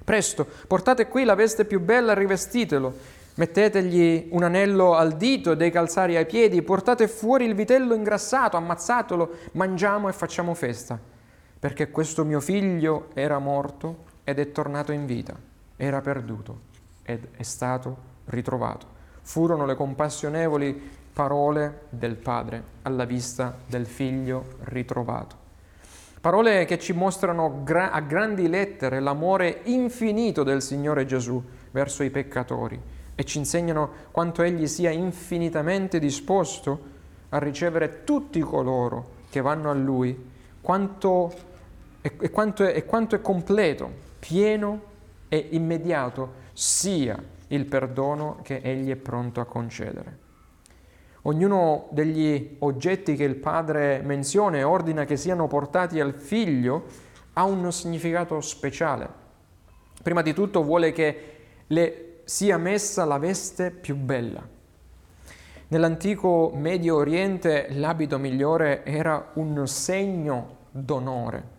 Presto, 0.03 0.47
portate 0.65 1.07
qui 1.07 1.25
la 1.25 1.35
veste 1.35 1.65
più 1.65 1.79
bella, 1.79 2.15
rivestitelo, 2.15 2.91
mettetegli 3.35 4.29
un 4.31 4.41
anello 4.41 4.95
al 4.95 5.11
dito 5.17 5.51
e 5.51 5.55
dei 5.55 5.69
calzari 5.69 6.15
ai 6.15 6.25
piedi, 6.25 6.63
portate 6.63 7.07
fuori 7.07 7.45
il 7.45 7.53
vitello 7.53 7.93
ingrassato, 7.93 8.57
ammazzatelo, 8.57 9.35
mangiamo 9.51 10.09
e 10.09 10.13
facciamo 10.13 10.55
festa, 10.55 10.99
perché 11.59 11.91
questo 11.91 12.23
mio 12.23 12.39
figlio 12.39 13.09
era 13.13 13.37
morto 13.39 14.05
ed 14.23 14.39
è 14.39 14.51
tornato 14.51 14.91
in 14.91 15.05
vita, 15.05 15.35
era 15.75 16.01
perduto 16.01 16.61
ed 17.03 17.27
è 17.35 17.43
stato 17.43 17.97
ritrovato. 18.25 18.97
Furono 19.21 19.65
le 19.65 19.75
compassionevoli 19.75 20.97
parole 21.11 21.81
del 21.89 22.15
Padre 22.15 22.63
alla 22.83 23.05
vista 23.05 23.57
del 23.65 23.85
Figlio 23.85 24.55
ritrovato. 24.61 25.35
Parole 26.21 26.65
che 26.65 26.79
ci 26.79 26.93
mostrano 26.93 27.63
gra- 27.63 27.91
a 27.91 28.01
grandi 28.01 28.47
lettere 28.47 28.99
l'amore 28.99 29.61
infinito 29.65 30.43
del 30.43 30.61
Signore 30.61 31.05
Gesù 31.05 31.41
verso 31.71 32.03
i 32.03 32.09
peccatori 32.09 32.79
e 33.15 33.25
ci 33.25 33.37
insegnano 33.37 33.89
quanto 34.11 34.43
Egli 34.43 34.67
sia 34.67 34.91
infinitamente 34.91 35.99
disposto 35.99 36.97
a 37.29 37.37
ricevere 37.37 38.03
tutti 38.03 38.39
coloro 38.39 39.17
che 39.29 39.41
vanno 39.41 39.69
a 39.69 39.73
Lui, 39.73 40.17
quanto, 40.61 41.33
e, 42.01 42.11
e, 42.19 42.29
quanto 42.29 42.65
è, 42.65 42.75
e 42.75 42.85
quanto 42.85 43.15
è 43.15 43.21
completo, 43.21 43.91
pieno 44.19 44.81
e 45.27 45.47
immediato 45.51 46.33
sia 46.53 47.21
il 47.47 47.65
perdono 47.65 48.39
che 48.41 48.61
Egli 48.63 48.89
è 48.91 48.95
pronto 48.95 49.41
a 49.41 49.45
concedere. 49.45 50.27
Ognuno 51.23 51.87
degli 51.91 52.55
oggetti 52.59 53.15
che 53.15 53.23
il 53.23 53.35
padre 53.35 54.01
menziona 54.03 54.57
e 54.57 54.63
ordina 54.63 55.05
che 55.05 55.17
siano 55.17 55.47
portati 55.47 55.99
al 55.99 56.13
figlio 56.13 56.85
ha 57.33 57.43
un 57.43 57.71
significato 57.71 58.39
speciale. 58.41 59.07
Prima 60.01 60.21
di 60.21 60.33
tutto 60.33 60.63
vuole 60.63 60.91
che 60.91 61.23
le 61.67 62.21
sia 62.23 62.57
messa 62.57 63.03
la 63.05 63.17
veste 63.17 63.69
più 63.71 63.95
bella. 63.95 64.47
Nell'antico 65.67 66.51
Medio 66.55 66.95
Oriente 66.95 67.67
l'abito 67.71 68.17
migliore 68.17 68.83
era 68.85 69.31
un 69.33 69.67
segno 69.67 70.57
d'onore. 70.71 71.57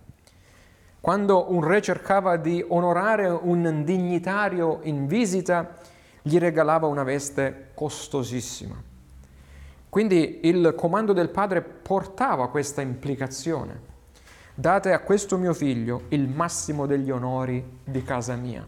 Quando 1.01 1.51
un 1.51 1.65
re 1.65 1.81
cercava 1.81 2.37
di 2.37 2.63
onorare 2.67 3.27
un 3.27 3.85
dignitario 3.85 4.81
in 4.83 5.07
visita, 5.07 5.79
gli 6.21 6.39
regalava 6.39 6.87
una 6.87 7.05
veste 7.05 7.71
costosissima. 7.75 8.89
Quindi 9.89 10.41
il 10.45 10.75
comando 10.77 11.13
del 11.13 11.31
padre 11.31 11.63
portava 11.63 12.49
questa 12.49 12.83
implicazione. 12.83 13.89
Date 14.55 14.93
a 14.93 15.01
questo 15.01 15.39
mio 15.39 15.55
figlio 15.55 16.03
il 16.09 16.29
massimo 16.29 16.85
degli 16.87 17.11
onori 17.11 17.79
di 17.83 18.03
casa 18.03 18.35
mia. 18.37 18.67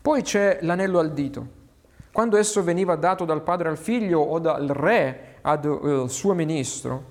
Poi 0.00 0.22
c'è 0.22 0.60
l'anello 0.62 1.00
al 1.00 1.12
dito. 1.12 1.58
Quando 2.12 2.36
esso 2.36 2.62
veniva 2.62 2.94
dato 2.94 3.24
dal 3.24 3.42
padre 3.42 3.68
al 3.68 3.76
figlio 3.76 4.20
o 4.20 4.38
dal 4.38 4.68
re 4.68 5.36
al 5.42 5.64
uh, 5.64 6.06
suo 6.06 6.34
ministro, 6.34 7.09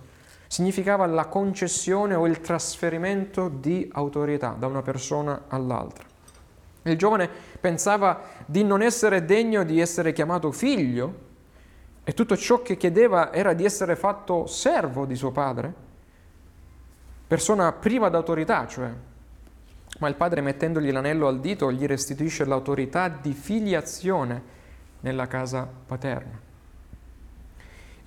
significava 0.50 1.06
la 1.06 1.28
concessione 1.28 2.16
o 2.16 2.26
il 2.26 2.42
trasferimento 2.42 3.50
di 3.50 3.88
autorità 3.94 4.56
da 4.58 4.66
una 4.66 4.82
persona 4.82 5.44
all'altra. 5.48 6.04
Il 6.82 6.98
giovane 6.98 7.30
pensava 7.62 8.20
di 8.48 8.64
non 8.64 8.82
essere 8.82 9.26
degno 9.26 9.64
di 9.64 9.80
essere 9.80 10.12
chiamato 10.12 10.52
figlio, 10.52 11.28
e 12.04 12.14
tutto 12.16 12.36
ciò 12.36 12.64
che 12.64 12.78
chiedeva 12.78 13.32
era 13.32 13.54
di 13.54 13.64
essere 13.64 13.96
fatto 13.96 14.48
servo 14.48 15.06
di 15.06 15.14
suo 15.14 15.30
padre, 15.30 15.72
persona 17.28 17.72
priva 17.72 18.10
d'autorità, 18.10 18.66
cioè. 18.66 18.92
Ma 20.00 20.08
il 20.08 20.16
padre 20.16 20.42
mettendogli 20.42 20.92
l'anello 20.92 21.28
al 21.28 21.40
dito 21.40 21.72
gli 21.72 21.86
restituisce 21.86 22.46
l'autorità 22.46 23.08
di 23.08 23.34
filiazione 23.34 24.42
nella 25.02 25.28
casa 25.28 25.70
paterna. 25.86 26.49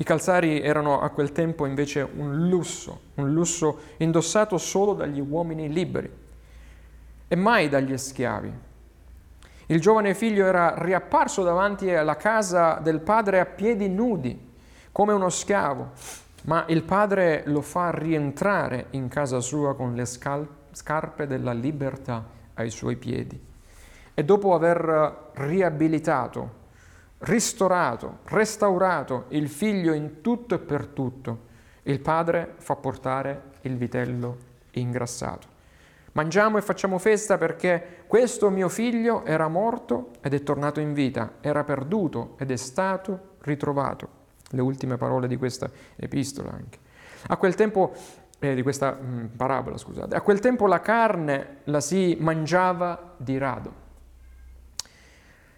I 0.02 0.04
calzari 0.04 0.60
erano 0.60 1.00
a 1.00 1.10
quel 1.10 1.30
tempo 1.30 1.64
invece 1.64 2.02
un 2.16 2.48
lusso, 2.48 3.02
un 3.14 3.32
lusso 3.32 3.78
indossato 3.98 4.58
solo 4.58 4.94
dagli 4.94 5.20
uomini 5.20 5.72
liberi 5.72 6.10
e 7.28 7.36
mai 7.36 7.68
dagli 7.68 7.96
schiavi. 7.96 8.52
Il 9.66 9.80
giovane 9.80 10.14
figlio 10.14 10.44
era 10.44 10.74
riapparso 10.76 11.44
davanti 11.44 11.88
alla 11.94 12.16
casa 12.16 12.80
del 12.82 12.98
padre 12.98 13.38
a 13.38 13.46
piedi 13.46 13.88
nudi, 13.88 14.50
come 14.90 15.12
uno 15.12 15.28
schiavo, 15.28 15.90
ma 16.46 16.64
il 16.66 16.82
padre 16.82 17.44
lo 17.46 17.60
fa 17.60 17.92
rientrare 17.92 18.86
in 18.90 19.06
casa 19.06 19.38
sua 19.38 19.76
con 19.76 19.94
le 19.94 20.04
scarpe 20.04 21.28
della 21.28 21.52
libertà 21.52 22.24
ai 22.54 22.70
suoi 22.70 22.96
piedi. 22.96 23.40
E 24.14 24.24
dopo 24.24 24.52
aver 24.52 25.30
riabilitato, 25.34 26.60
ristorato, 27.22 28.18
restaurato 28.24 29.26
il 29.28 29.48
figlio 29.48 29.92
in 29.92 30.20
tutto 30.20 30.54
e 30.54 30.58
per 30.58 30.86
tutto, 30.86 31.50
il 31.82 32.00
padre 32.00 32.54
fa 32.58 32.76
portare 32.76 33.50
il 33.62 33.76
vitello 33.76 34.36
ingrassato. 34.72 35.50
Mangiamo 36.12 36.58
e 36.58 36.62
facciamo 36.62 36.98
festa 36.98 37.38
perché 37.38 38.04
questo 38.06 38.50
mio 38.50 38.68
figlio 38.68 39.24
era 39.24 39.48
morto 39.48 40.10
ed 40.20 40.34
è 40.34 40.42
tornato 40.42 40.80
in 40.80 40.92
vita, 40.92 41.34
era 41.40 41.64
perduto 41.64 42.34
ed 42.38 42.50
è 42.50 42.56
stato 42.56 43.36
ritrovato. 43.40 44.20
Le 44.50 44.60
ultime 44.60 44.96
parole 44.98 45.26
di 45.26 45.36
questa 45.36 45.70
epistola 45.96 46.50
anche. 46.50 46.78
A 47.28 47.36
quel 47.36 47.54
tempo, 47.54 47.94
eh, 48.38 48.54
di 48.54 48.62
questa 48.62 48.92
mh, 48.92 49.06
mm, 49.06 49.24
parabola, 49.36 49.78
scusate, 49.78 50.14
a 50.14 50.20
quel 50.20 50.40
tempo 50.40 50.66
la 50.66 50.80
carne 50.80 51.58
la 51.64 51.80
si 51.80 52.16
mangiava 52.20 53.14
di 53.16 53.38
rado. 53.38 53.80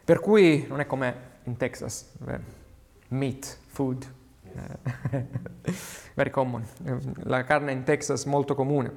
Per 0.04 0.20
cui 0.20 0.66
non 0.68 0.78
è 0.80 0.86
come 0.86 1.32
in 1.44 1.56
Texas, 1.56 2.10
meat, 3.08 3.58
food, 3.66 4.04
eh, 4.54 5.26
very 6.14 6.30
common. 6.30 6.64
La 7.22 7.44
carne 7.44 7.72
in 7.72 7.82
Texas 7.82 8.24
molto 8.24 8.54
comune. 8.54 8.92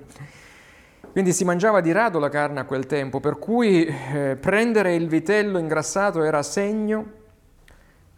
Quindi 1.11 1.33
si 1.33 1.45
mangiava 1.45 1.81
di 1.81 1.91
rado 1.91 2.19
la 2.19 2.29
carne 2.29 2.59
a 2.59 2.65
quel 2.65 2.85
tempo, 2.85 3.19
per 3.19 3.39
cui 3.39 3.85
eh, 3.85 4.37
prendere 4.39 4.93
il 4.93 5.07
vitello 5.07 5.57
ingrassato 5.57 6.23
era 6.23 6.43
segno 6.43 7.13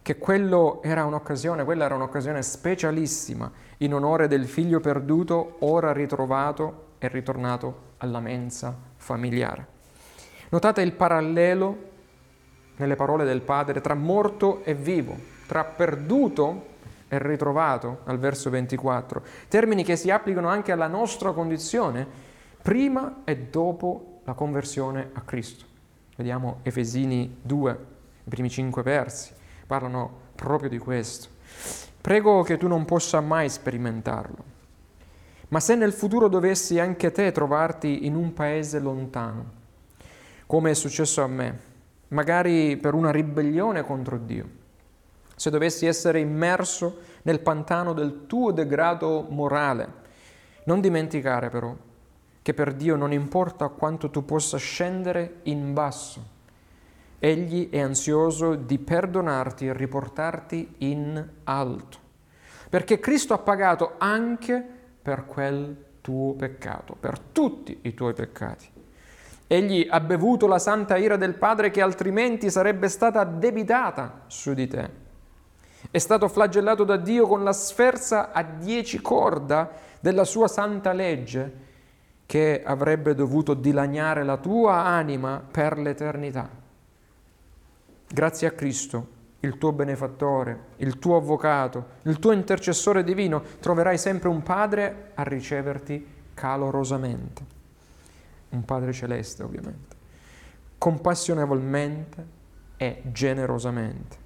che 0.02 0.18
quello 0.18 0.82
era 0.82 1.06
un'occasione, 1.06 1.63
quella 1.63 1.86
era 1.86 1.96
un'occasione 1.96 2.42
specialissima 2.42 3.52
in 3.78 3.94
onore 3.94 4.28
del 4.28 4.48
figlio 4.48 4.80
perduto, 4.80 5.58
ora 5.60 5.94
ritrovato 5.94 6.88
è 6.98 7.08
ritornato 7.08 7.94
alla 7.98 8.20
mensa 8.20 8.76
familiare. 8.98 9.78
Notate 10.50 10.82
il 10.82 10.94
parallelo 10.94 11.88
nelle 12.80 12.96
parole 12.96 13.26
del 13.26 13.42
Padre 13.42 13.82
tra 13.82 13.94
morto 13.94 14.63
e 14.63 14.74
vivo, 14.74 15.18
tra 15.48 15.63
perduto 15.63 16.68
e 17.10 17.18
ritrovato 17.22 18.02
al 18.06 18.18
verso 18.20 18.50
24, 18.50 19.22
termini 19.48 19.84
che 19.84 19.96
si 19.96 20.10
applicano 20.10 20.48
anche 20.48 20.72
alla 20.72 20.88
nostra 20.88 21.32
condizione 21.32 22.08
prima 22.62 23.22
e 23.26 23.38
dopo 23.38 24.22
la 24.24 24.34
conversione 24.34 25.10
a 25.13 25.22
Cristo. 25.22 25.65
Vediamo 26.15 26.60
Efesini 26.63 27.39
2, 27.42 27.78
i 28.24 28.30
primi 28.30 28.50
cinque 28.50 28.82
versi, 28.82 29.34
parlano 29.65 30.28
proprio 30.36 30.70
di 30.70 30.78
questo. 30.78 31.28
Prego 32.00 32.44
che 32.44 32.58
tu 32.58 32.68
non 32.68 32.86
possa 32.86 33.20
mai 33.20 33.50
sperimentarlo, 33.50 34.44
ma 35.50 35.60
se 35.60 35.76
nel 35.76 35.92
futuro 35.92 36.30
dovessi 36.30 36.80
anche 36.80 37.12
te 37.12 37.32
trovarti 37.34 38.06
in 38.06 38.15
un 38.15 38.34
paese 38.34 38.80
lontano, 38.80 39.58
come 40.46 40.72
è 40.72 40.74
successo 40.74 41.22
a 41.22 41.28
me, 41.28 41.68
magari 42.10 42.78
per 42.78 42.93
una 42.93 43.12
ribellione 43.12 43.84
contro 43.84 44.17
Dio, 44.17 44.48
se 45.36 45.50
dovessi 45.50 45.86
essere 45.86 46.19
immerso 46.19 47.00
nel 47.24 47.39
pantano 47.39 47.93
del 47.93 48.26
tuo 48.28 48.52
degrado 48.52 49.26
morale. 49.30 50.08
Non 50.65 50.82
dimenticare 50.82 51.50
però 51.50 51.76
che 52.41 52.54
per 52.54 52.74
Dio 52.74 52.95
non 52.95 53.12
importa 53.12 53.67
quanto 53.67 54.10
tu 54.10 54.26
possa 54.26 54.58
scendere 54.58 55.39
in 55.43 55.74
basso, 55.74 56.38
Egli 57.19 57.69
è 57.69 57.82
ansioso 57.82 58.56
di 58.56 58.80
perdonarti 58.80 59.67
e 59.67 59.74
riportarti 59.74 60.76
in 60.78 61.28
alto, 61.43 61.98
perché 62.69 63.00
Cristo 63.00 63.34
ha 63.34 63.39
pagato 63.39 63.95
anche 63.98 64.63
per 65.02 65.26
quel 65.26 65.86
tuo 66.00 66.34
peccato, 66.34 66.95
per 66.98 67.19
tutti 67.19 67.78
i 67.82 67.93
tuoi 67.93 68.13
peccati. 68.13 68.79
Egli 69.51 69.88
ha 69.89 69.99
bevuto 69.99 70.47
la 70.47 70.59
santa 70.59 70.95
ira 70.97 71.17
del 71.17 71.33
Padre 71.33 71.71
che 71.71 71.81
altrimenti 71.81 72.49
sarebbe 72.51 72.88
stata 72.88 73.21
addebitata 73.21 74.25
su 74.27 74.53
di 74.53 74.67
te 74.67 75.07
è 75.91 75.97
stato 75.97 76.27
flagellato 76.27 76.83
da 76.83 76.97
Dio 76.97 77.25
con 77.25 77.43
la 77.43 77.53
sferza 77.53 78.31
a 78.31 78.43
dieci 78.43 79.01
corda 79.01 79.71
della 79.99 80.23
sua 80.23 80.47
santa 80.47 80.93
legge 80.93 81.67
che 82.25 82.62
avrebbe 82.63 83.15
dovuto 83.15 83.53
dilaniare 83.53 84.23
la 84.23 84.38
tua 84.38 84.85
anima 84.85 85.41
per 85.49 85.79
l'eternità. 85.79 86.47
Grazie 88.07 88.47
a 88.47 88.51
Cristo, 88.51 89.07
il 89.39 89.57
tuo 89.57 89.71
benefattore, 89.71 90.65
il 90.77 90.99
tuo 90.99 91.15
avvocato, 91.15 91.85
il 92.03 92.19
tuo 92.19 92.33
intercessore 92.33 93.03
divino, 93.03 93.41
troverai 93.59 93.97
sempre 93.97 94.29
un 94.29 94.43
Padre 94.43 95.12
a 95.15 95.23
riceverti 95.23 96.05
calorosamente. 96.35 97.57
Un 98.49 98.65
Padre 98.65 98.91
celeste, 98.93 99.43
ovviamente, 99.43 99.95
compassionevolmente 100.77 102.25
e 102.77 103.01
generosamente. 103.12 104.17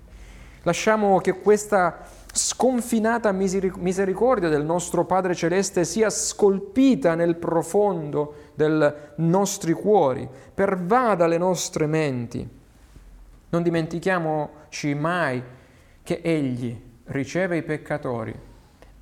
Lasciamo 0.63 1.17
che 1.19 1.41
questa 1.41 2.05
sconfinata 2.31 3.31
misericordia 3.33 4.47
del 4.47 4.63
nostro 4.63 5.03
Padre 5.05 5.35
Celeste 5.35 5.83
sia 5.83 6.09
scolpita 6.09 7.15
nel 7.15 7.35
profondo 7.35 8.51
dei 8.55 8.91
nostri 9.17 9.73
cuori, 9.73 10.27
pervada 10.53 11.27
le 11.27 11.37
nostre 11.37 11.85
menti. 11.85 12.49
Non 13.49 13.61
dimentichiamoci 13.61 14.93
mai 14.93 15.43
che 16.01 16.21
Egli 16.23 16.81
riceve 17.05 17.57
i 17.57 17.63
peccatori 17.63 18.51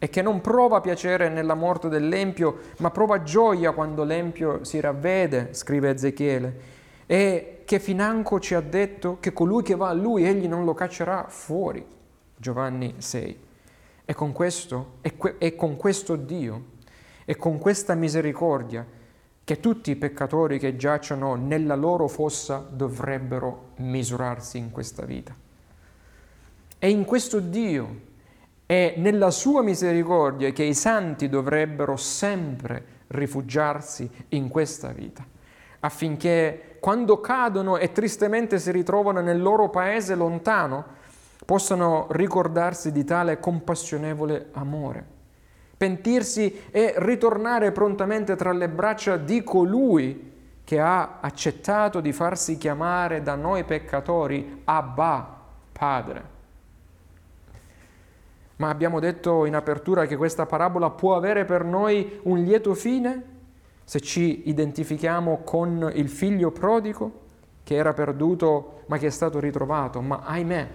e 0.03 0.09
che 0.09 0.23
non 0.23 0.41
prova 0.41 0.81
piacere 0.81 1.29
nella 1.29 1.53
morte 1.53 1.87
dell'Empio, 1.87 2.57
ma 2.77 2.89
prova 2.89 3.21
gioia 3.21 3.71
quando 3.71 4.03
l'Empio 4.03 4.63
si 4.63 4.79
ravvede, 4.79 5.49
scrive 5.51 5.91
Ezechiele 5.91 6.59
e 7.05 7.61
che 7.65 7.77
financo 7.77 8.39
ci 8.39 8.55
ha 8.55 8.61
detto 8.61 9.17
che 9.19 9.31
colui 9.31 9.61
che 9.61 9.75
va 9.75 9.89
a 9.89 9.93
lui 9.93 10.25
egli 10.25 10.47
non 10.47 10.65
lo 10.65 10.73
caccerà 10.73 11.27
fuori. 11.27 11.85
Giovanni 12.35 12.95
6. 12.97 13.39
E 14.03 14.13
con 14.15 14.31
questo, 14.31 14.93
e, 15.01 15.15
que, 15.15 15.35
e 15.37 15.55
con 15.55 15.77
questo 15.77 16.15
Dio, 16.15 16.63
e 17.23 17.35
con 17.35 17.59
questa 17.59 17.93
misericordia, 17.93 18.83
che 19.43 19.59
tutti 19.59 19.91
i 19.91 19.95
peccatori 19.97 20.57
che 20.57 20.77
giacciono 20.77 21.35
nella 21.35 21.75
loro 21.75 22.07
fossa 22.07 22.65
dovrebbero 22.67 23.73
misurarsi 23.75 24.57
in 24.57 24.71
questa 24.71 25.05
vita. 25.05 25.35
E 26.79 26.89
in 26.89 27.05
questo 27.05 27.39
Dio 27.39 28.09
e 28.71 28.93
nella 28.95 29.31
sua 29.31 29.61
misericordia 29.61 30.51
che 30.51 30.63
i 30.63 30.73
santi 30.73 31.27
dovrebbero 31.27 31.97
sempre 31.97 32.99
rifugiarsi 33.07 34.09
in 34.29 34.47
questa 34.47 34.93
vita, 34.93 35.25
affinché 35.81 36.77
quando 36.79 37.19
cadono 37.19 37.75
e 37.75 37.91
tristemente 37.91 38.59
si 38.59 38.71
ritrovano 38.71 39.19
nel 39.19 39.41
loro 39.41 39.69
paese 39.69 40.15
lontano, 40.15 40.85
possano 41.45 42.07
ricordarsi 42.11 42.93
di 42.93 43.03
tale 43.03 43.41
compassionevole 43.41 44.51
amore, 44.53 45.05
pentirsi 45.75 46.61
e 46.71 46.93
ritornare 46.95 47.73
prontamente 47.73 48.37
tra 48.37 48.53
le 48.53 48.69
braccia 48.69 49.17
di 49.17 49.43
colui 49.43 50.31
che 50.63 50.79
ha 50.79 51.17
accettato 51.19 51.99
di 51.99 52.13
farsi 52.13 52.57
chiamare 52.57 53.21
da 53.21 53.35
noi 53.35 53.65
peccatori 53.65 54.61
Abba, 54.63 55.39
Padre. 55.73 56.30
Ma 58.61 58.69
abbiamo 58.69 58.99
detto 58.99 59.45
in 59.45 59.55
apertura 59.55 60.05
che 60.05 60.15
questa 60.15 60.45
parabola 60.45 60.91
può 60.91 61.15
avere 61.15 61.45
per 61.45 61.63
noi 61.63 62.19
un 62.25 62.43
lieto 62.43 62.75
fine 62.75 63.39
se 63.83 63.99
ci 64.01 64.47
identifichiamo 64.49 65.39
con 65.43 65.91
il 65.95 66.07
figlio 66.07 66.51
prodigo 66.51 67.21
che 67.63 67.73
era 67.73 67.93
perduto 67.93 68.83
ma 68.85 68.99
che 68.99 69.07
è 69.07 69.09
stato 69.09 69.39
ritrovato, 69.39 69.99
ma 70.01 70.21
ahimè, 70.23 70.69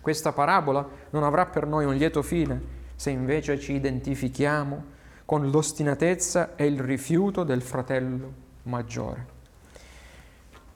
questa 0.00 0.32
parabola 0.32 0.84
non 1.10 1.22
avrà 1.22 1.46
per 1.46 1.68
noi 1.68 1.84
un 1.84 1.94
lieto 1.94 2.20
fine 2.20 2.60
se 2.96 3.10
invece 3.10 3.60
ci 3.60 3.74
identifichiamo 3.74 4.84
con 5.24 5.48
l'ostinatezza 5.50 6.56
e 6.56 6.66
il 6.66 6.80
rifiuto 6.80 7.44
del 7.44 7.62
fratello 7.62 8.32
maggiore. 8.64 9.37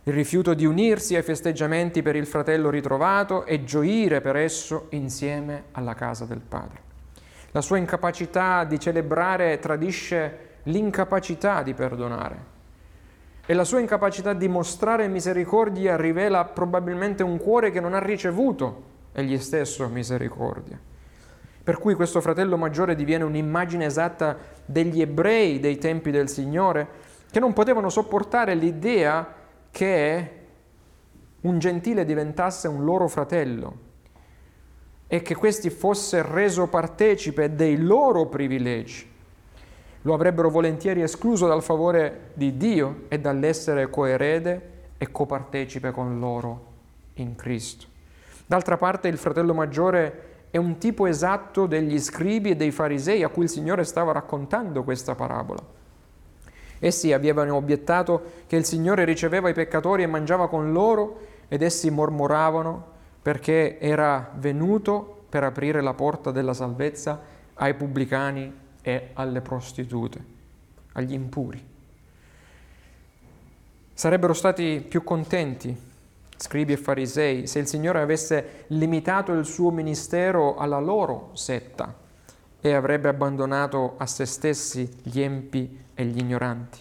Il 0.04 0.14
rifiuto 0.14 0.52
di 0.54 0.66
unirsi 0.66 1.14
ai 1.14 1.22
festeggiamenti 1.22 2.02
per 2.02 2.16
il 2.16 2.26
fratello 2.26 2.70
ritrovato 2.70 3.44
e 3.44 3.62
gioire 3.62 4.20
per 4.20 4.34
esso 4.34 4.86
insieme 4.90 5.66
alla 5.70 5.94
casa 5.94 6.24
del 6.24 6.40
Padre. 6.40 6.80
La 7.52 7.60
sua 7.60 7.76
incapacità 7.76 8.64
di 8.64 8.80
celebrare 8.80 9.60
tradisce 9.60 10.56
l'incapacità 10.64 11.62
di 11.62 11.72
perdonare. 11.72 12.50
E 13.46 13.54
la 13.54 13.62
sua 13.62 13.78
incapacità 13.78 14.32
di 14.32 14.48
mostrare 14.48 15.06
misericordia 15.06 15.96
rivela 15.96 16.46
probabilmente 16.46 17.22
un 17.22 17.38
cuore 17.38 17.70
che 17.70 17.78
non 17.78 17.94
ha 17.94 18.00
ricevuto 18.00 18.82
egli 19.12 19.38
stesso 19.38 19.86
misericordia. 19.86 20.80
Per 21.62 21.78
cui 21.78 21.94
questo 21.94 22.20
fratello 22.20 22.56
maggiore 22.56 22.96
diviene 22.96 23.22
un'immagine 23.22 23.84
esatta 23.84 24.36
degli 24.64 25.00
ebrei 25.00 25.60
dei 25.60 25.78
tempi 25.78 26.10
del 26.10 26.28
Signore, 26.28 26.88
che 27.30 27.38
non 27.38 27.52
potevano 27.52 27.88
sopportare 27.88 28.54
l'idea 28.54 29.40
che 29.72 30.30
un 31.40 31.58
gentile 31.58 32.04
diventasse 32.04 32.68
un 32.68 32.85
loro 32.85 33.08
fratello 33.08 33.90
e 35.08 35.20
che 35.22 35.35
questi 35.35 35.70
fosse 35.70 36.22
reso 36.22 36.68
partecipe 36.68 37.56
dei 37.56 37.76
loro 37.78 38.26
privilegi 38.26 39.11
lo 40.02 40.14
avrebbero 40.14 40.50
volentieri 40.50 41.02
escluso 41.02 41.46
dal 41.46 41.62
favore 41.62 42.30
di 42.35 42.56
Dio 42.56 43.04
e 43.08 43.20
dall'essere 43.20 43.88
coerede 43.88 44.70
e 44.98 45.11
copartecipe 45.11 45.90
con 45.90 46.18
loro 46.18 46.70
in 47.14 47.37
Cristo. 47.37 47.87
D'altra 48.46 48.76
parte 48.76 49.08
il 49.08 49.16
fratello 49.16 49.54
maggiore 49.54 50.31
è 50.50 50.56
un 50.56 50.79
tipo 50.79 51.06
esatto 51.06 51.66
degli 51.66 51.98
scribi 51.98 52.50
e 52.50 52.56
dei 52.56 52.70
farisei 52.70 53.23
a 53.23 53.29
cui 53.29 53.44
il 53.44 53.48
Signore 53.48 53.85
stava 53.85 54.12
raccontando 54.12 54.83
questa 54.83 55.14
parabola. 55.14 55.62
Essi 56.85 57.12
avevano 57.12 57.54
obiettato 57.54 58.22
che 58.48 58.56
il 58.56 58.64
Signore 58.64 59.04
riceveva 59.04 59.48
i 59.48 59.54
peccatori 59.54 60.02
e 60.02 60.08
mangiava 60.08 60.48
con 60.48 60.72
loro 60.72 61.20
ed 61.46 61.62
essi 61.62 61.90
mormoravano 61.90 62.87
perché 63.22 63.78
era 63.78 64.33
venuto 64.35 65.26
per 65.28 65.44
aprire 65.44 65.80
la 65.80 65.94
porta 65.94 66.33
della 66.33 66.54
salvezza 66.54 67.20
ai 67.54 67.74
pubblicani 67.74 68.52
e 68.83 69.10
alle 69.12 69.40
prostitute, 69.40 70.24
agli 70.94 71.12
impuri. 71.12 71.64
Sarebbero 73.94 74.33
stati 74.33 74.85
più 74.87 75.04
contenti, 75.04 75.80
scribi 76.37 76.72
e 76.72 76.78
farisei, 76.78 77.46
se 77.46 77.60
il 77.60 77.68
Signore 77.68 78.00
avesse 78.00 78.64
limitato 78.68 79.30
il 79.30 79.44
suo 79.46 79.70
ministero 79.70 80.56
alla 80.56 80.80
loro 80.80 81.30
setta 81.35 81.94
e 82.60 82.72
avrebbe 82.72 83.08
abbandonato 83.08 83.94
a 83.98 84.06
se 84.06 84.26
stessi 84.26 84.90
gli 85.04 85.20
empi 85.20 85.81
e 85.94 86.04
gli 86.04 86.18
ignoranti. 86.18 86.78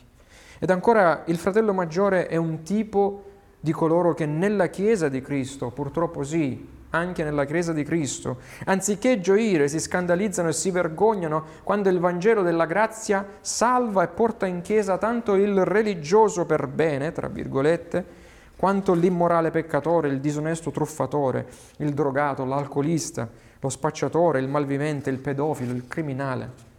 Ed 0.59 0.69
ancora 0.69 1.23
il 1.25 1.37
fratello 1.37 1.73
maggiore 1.73 2.27
è 2.27 2.35
un 2.35 2.61
tipo 2.63 3.23
di 3.59 3.71
coloro 3.71 4.13
che 4.13 4.25
nella 4.25 4.67
Chiesa 4.67 5.09
di 5.09 5.21
Cristo, 5.21 5.69
purtroppo 5.69 6.23
sì, 6.23 6.67
anche 6.91 7.23
nella 7.23 7.45
Chiesa 7.45 7.73
di 7.73 7.83
Cristo. 7.83 8.37
Anziché 8.65 9.19
gioire, 9.19 9.67
si 9.67 9.79
scandalizzano 9.79 10.49
e 10.49 10.53
si 10.53 10.71
vergognano 10.71 11.43
quando 11.63 11.89
il 11.89 11.99
Vangelo 11.99 12.41
della 12.41 12.65
grazia 12.65 13.25
salva 13.39 14.03
e 14.03 14.07
porta 14.07 14.45
in 14.45 14.61
Chiesa 14.61 14.97
tanto 14.97 15.35
il 15.35 15.63
religioso 15.65 16.45
per 16.45 16.67
bene, 16.67 17.11
tra 17.11 17.27
virgolette, 17.27 18.05
quanto 18.55 18.93
l'immorale 18.93 19.49
peccatore, 19.49 20.09
il 20.09 20.19
disonesto 20.19 20.69
truffatore, 20.69 21.47
il 21.77 21.93
drogato, 21.93 22.45
l'alcolista, 22.45 23.27
lo 23.59 23.69
spacciatore, 23.69 24.39
il 24.39 24.47
malvivente, 24.47 25.09
il 25.09 25.17
pedofilo, 25.17 25.73
il 25.73 25.87
criminale. 25.87 26.69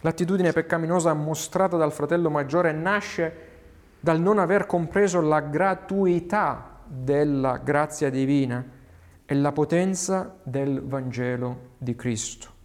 L'attitudine 0.00 0.52
peccaminosa 0.52 1.12
mostrata 1.12 1.76
dal 1.76 1.92
fratello 1.92 2.30
maggiore 2.30 2.72
nasce 2.72 3.46
dal 3.98 4.20
non 4.20 4.38
aver 4.38 4.66
compreso 4.66 5.20
la 5.20 5.40
gratuità 5.40 6.82
della 6.86 7.58
grazia 7.58 8.08
divina 8.08 8.64
e 9.26 9.34
la 9.34 9.52
potenza 9.52 10.36
del 10.42 10.82
Vangelo 10.84 11.70
di 11.78 11.96
Cristo. 11.96 12.56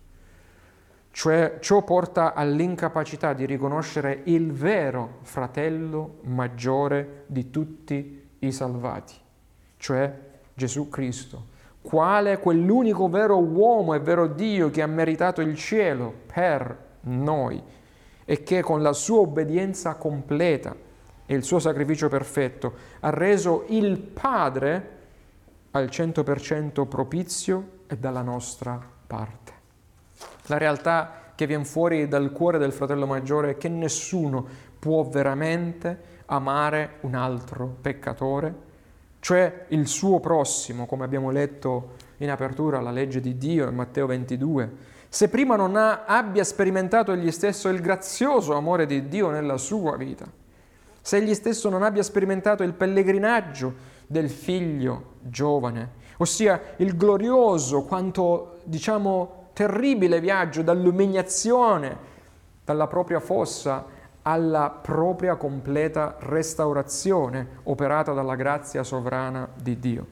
Cioè 1.09 1.57
ciò 1.59 1.83
porta 1.83 2.33
all'incapacità 2.33 3.33
di 3.33 3.45
riconoscere 3.45 4.21
il 4.25 4.51
vero 4.51 5.19
fratello 5.21 6.19
maggiore 6.23 7.23
di 7.27 7.49
tutti 7.49 8.29
i 8.39 8.51
salvati, 8.51 9.13
cioè 9.77 10.19
Gesù 10.53 10.89
Cristo, 10.89 11.47
quale 11.81 12.39
quell'unico 12.39 13.09
vero 13.09 13.37
uomo 13.37 13.93
e 13.93 13.99
vero 13.99 14.27
Dio 14.27 14.69
che 14.69 14.81
ha 14.81 14.87
meritato 14.87 15.41
il 15.41 15.55
cielo 15.55 16.13
per 16.31 16.82
noi 17.03 17.61
e 18.25 18.43
che 18.43 18.61
con 18.61 18.81
la 18.81 18.93
sua 18.93 19.19
obbedienza 19.19 19.95
completa 19.95 20.75
e 21.25 21.35
il 21.35 21.43
suo 21.43 21.59
sacrificio 21.59 22.09
perfetto 22.09 22.73
ha 23.01 23.09
reso 23.09 23.65
il 23.69 23.97
Padre 23.97 24.89
al 25.71 25.85
100% 25.85 26.87
propizio 26.87 27.69
e 27.87 27.97
dalla 27.97 28.21
nostra 28.21 28.79
parte. 29.07 29.51
La 30.45 30.57
realtà 30.57 31.31
che 31.35 31.47
viene 31.47 31.65
fuori 31.65 32.07
dal 32.07 32.31
cuore 32.31 32.57
del 32.57 32.71
fratello 32.71 33.07
maggiore 33.07 33.51
è 33.51 33.57
che 33.57 33.69
nessuno 33.69 34.45
può 34.77 35.03
veramente 35.03 36.11
amare 36.25 36.97
un 37.01 37.15
altro 37.15 37.77
peccatore, 37.81 38.71
cioè 39.19 39.65
il 39.69 39.87
suo 39.87 40.19
prossimo, 40.19 40.85
come 40.85 41.05
abbiamo 41.05 41.31
letto 41.31 41.95
in 42.17 42.29
apertura 42.29 42.81
la 42.81 42.91
legge 42.91 43.19
di 43.19 43.37
Dio 43.37 43.67
in 43.67 43.75
Matteo 43.75 44.05
22, 44.05 44.71
se 45.13 45.29
prima 45.29 45.55
non 45.55 45.75
ha, 45.75 46.05
abbia 46.05 46.43
sperimentato 46.43 47.11
egli 47.11 47.29
stesso 47.29 47.69
il 47.69 47.81
grazioso 47.81 48.55
amore 48.55 48.87
di 48.87 49.09
Dio 49.09 49.29
nella 49.29 49.57
sua 49.57 49.95
vita, 49.95 50.25
se 50.99 51.17
egli 51.17 51.35
stesso 51.35 51.69
non 51.69 51.83
abbia 51.83 52.01
sperimentato 52.01 52.63
il 52.63 52.73
pellegrinaggio 52.73 53.75
del 54.07 54.27
figlio 54.27 55.17
giovane, 55.19 55.91
ossia 56.17 56.59
il 56.77 56.97
glorioso 56.97 57.83
quanto 57.83 58.61
diciamo 58.63 59.49
terribile 59.53 60.19
viaggio 60.19 60.63
dall'umiliazione, 60.63 61.95
dalla 62.65 62.87
propria 62.87 63.19
fossa 63.19 63.85
alla 64.23 64.71
propria 64.71 65.35
completa 65.35 66.15
restaurazione 66.21 67.59
operata 67.65 68.13
dalla 68.13 68.35
grazia 68.35 68.81
sovrana 68.81 69.47
di 69.53 69.77
Dio. 69.77 70.07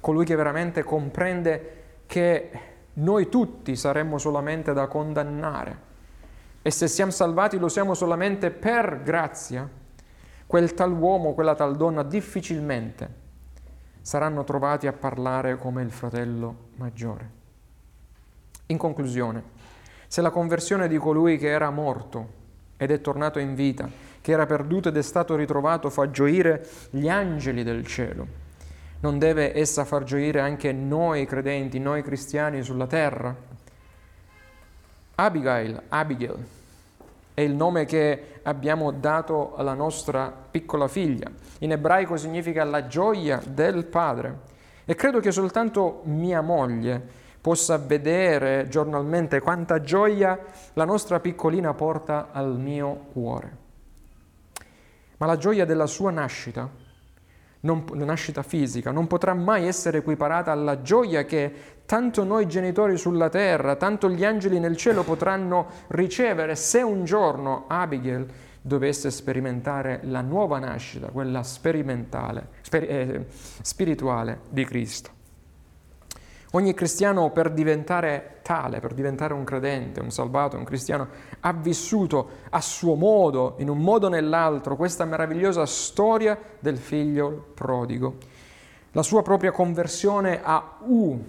Colui 0.00 0.24
che 0.24 0.34
veramente 0.34 0.82
comprende 0.82 1.82
che 2.06 2.73
noi 2.94 3.28
tutti 3.28 3.74
saremmo 3.76 4.18
solamente 4.18 4.72
da 4.72 4.86
condannare. 4.86 5.92
E 6.62 6.70
se 6.70 6.88
siamo 6.88 7.10
salvati 7.10 7.58
lo 7.58 7.68
siamo 7.68 7.94
solamente 7.94 8.50
per 8.50 9.02
grazia. 9.02 9.68
Quel 10.46 10.74
tal 10.74 10.92
uomo, 10.92 11.34
quella 11.34 11.54
tal 11.54 11.76
donna 11.76 12.02
difficilmente 12.02 13.22
saranno 14.00 14.44
trovati 14.44 14.86
a 14.86 14.92
parlare 14.92 15.56
come 15.56 15.82
il 15.82 15.90
fratello 15.90 16.68
maggiore. 16.76 17.30
In 18.66 18.78
conclusione, 18.78 19.42
se 20.06 20.20
la 20.20 20.30
conversione 20.30 20.88
di 20.88 20.96
colui 20.96 21.38
che 21.38 21.48
era 21.48 21.70
morto 21.70 22.42
ed 22.76 22.90
è 22.90 23.00
tornato 23.00 23.38
in 23.38 23.54
vita, 23.54 23.88
che 24.20 24.32
era 24.32 24.46
perduto 24.46 24.88
ed 24.88 24.96
è 24.96 25.02
stato 25.02 25.34
ritrovato, 25.36 25.90
fa 25.90 26.10
gioire 26.10 26.66
gli 26.90 27.08
angeli 27.08 27.62
del 27.62 27.86
cielo, 27.86 28.26
non 29.04 29.18
deve 29.18 29.54
essa 29.54 29.84
far 29.84 30.02
gioire 30.02 30.40
anche 30.40 30.72
noi 30.72 31.26
credenti, 31.26 31.78
noi 31.78 32.02
cristiani 32.02 32.62
sulla 32.62 32.86
terra? 32.86 33.36
Abigail, 35.16 35.82
Abigail, 35.88 36.46
è 37.34 37.42
il 37.42 37.54
nome 37.54 37.84
che 37.84 38.40
abbiamo 38.44 38.92
dato 38.92 39.56
alla 39.56 39.74
nostra 39.74 40.32
piccola 40.50 40.88
figlia. 40.88 41.30
In 41.58 41.72
ebraico 41.72 42.16
significa 42.16 42.64
la 42.64 42.86
gioia 42.86 43.42
del 43.46 43.84
padre. 43.84 44.52
E 44.86 44.94
credo 44.94 45.20
che 45.20 45.32
soltanto 45.32 46.00
mia 46.04 46.40
moglie 46.40 46.98
possa 47.42 47.76
vedere 47.76 48.68
giornalmente 48.70 49.38
quanta 49.40 49.82
gioia 49.82 50.38
la 50.72 50.86
nostra 50.86 51.20
piccolina 51.20 51.74
porta 51.74 52.28
al 52.32 52.58
mio 52.58 53.04
cuore. 53.12 53.56
Ma 55.18 55.26
la 55.26 55.36
gioia 55.36 55.66
della 55.66 55.86
sua 55.86 56.10
nascita 56.10 56.83
non, 57.64 57.84
la 57.94 58.04
nascita 58.04 58.42
fisica, 58.42 58.90
non 58.90 59.06
potrà 59.06 59.34
mai 59.34 59.66
essere 59.66 59.98
equiparata 59.98 60.52
alla 60.52 60.82
gioia 60.82 61.24
che 61.24 61.52
tanto 61.84 62.24
noi 62.24 62.46
genitori 62.46 62.96
sulla 62.96 63.28
terra, 63.28 63.76
tanto 63.76 64.08
gli 64.08 64.24
angeli 64.24 64.58
nel 64.58 64.76
cielo 64.76 65.02
potranno 65.02 65.66
ricevere 65.88 66.54
se 66.56 66.80
un 66.80 67.04
giorno 67.04 67.64
Abigail 67.68 68.26
dovesse 68.60 69.10
sperimentare 69.10 70.00
la 70.04 70.22
nuova 70.22 70.58
nascita, 70.58 71.08
quella 71.08 71.42
sperimentale, 71.42 72.48
sper- 72.62 72.90
eh, 72.90 73.26
spirituale 73.60 74.40
di 74.48 74.64
Cristo. 74.64 75.10
Ogni 76.54 76.72
cristiano 76.72 77.30
per 77.30 77.50
diventare 77.50 78.38
tale, 78.42 78.78
per 78.78 78.94
diventare 78.94 79.34
un 79.34 79.42
credente, 79.42 80.00
un 80.00 80.12
salvato, 80.12 80.56
un 80.56 80.62
cristiano, 80.62 81.08
ha 81.40 81.52
vissuto 81.52 82.28
a 82.50 82.60
suo 82.60 82.94
modo, 82.94 83.56
in 83.58 83.68
un 83.68 83.78
modo 83.78 84.06
o 84.06 84.08
nell'altro, 84.08 84.76
questa 84.76 85.04
meravigliosa 85.04 85.66
storia 85.66 86.38
del 86.60 86.78
figlio 86.78 87.46
prodigo. 87.54 88.18
La 88.92 89.02
sua 89.02 89.22
propria 89.22 89.50
conversione 89.50 90.42
a 90.44 90.76
U, 90.86 91.20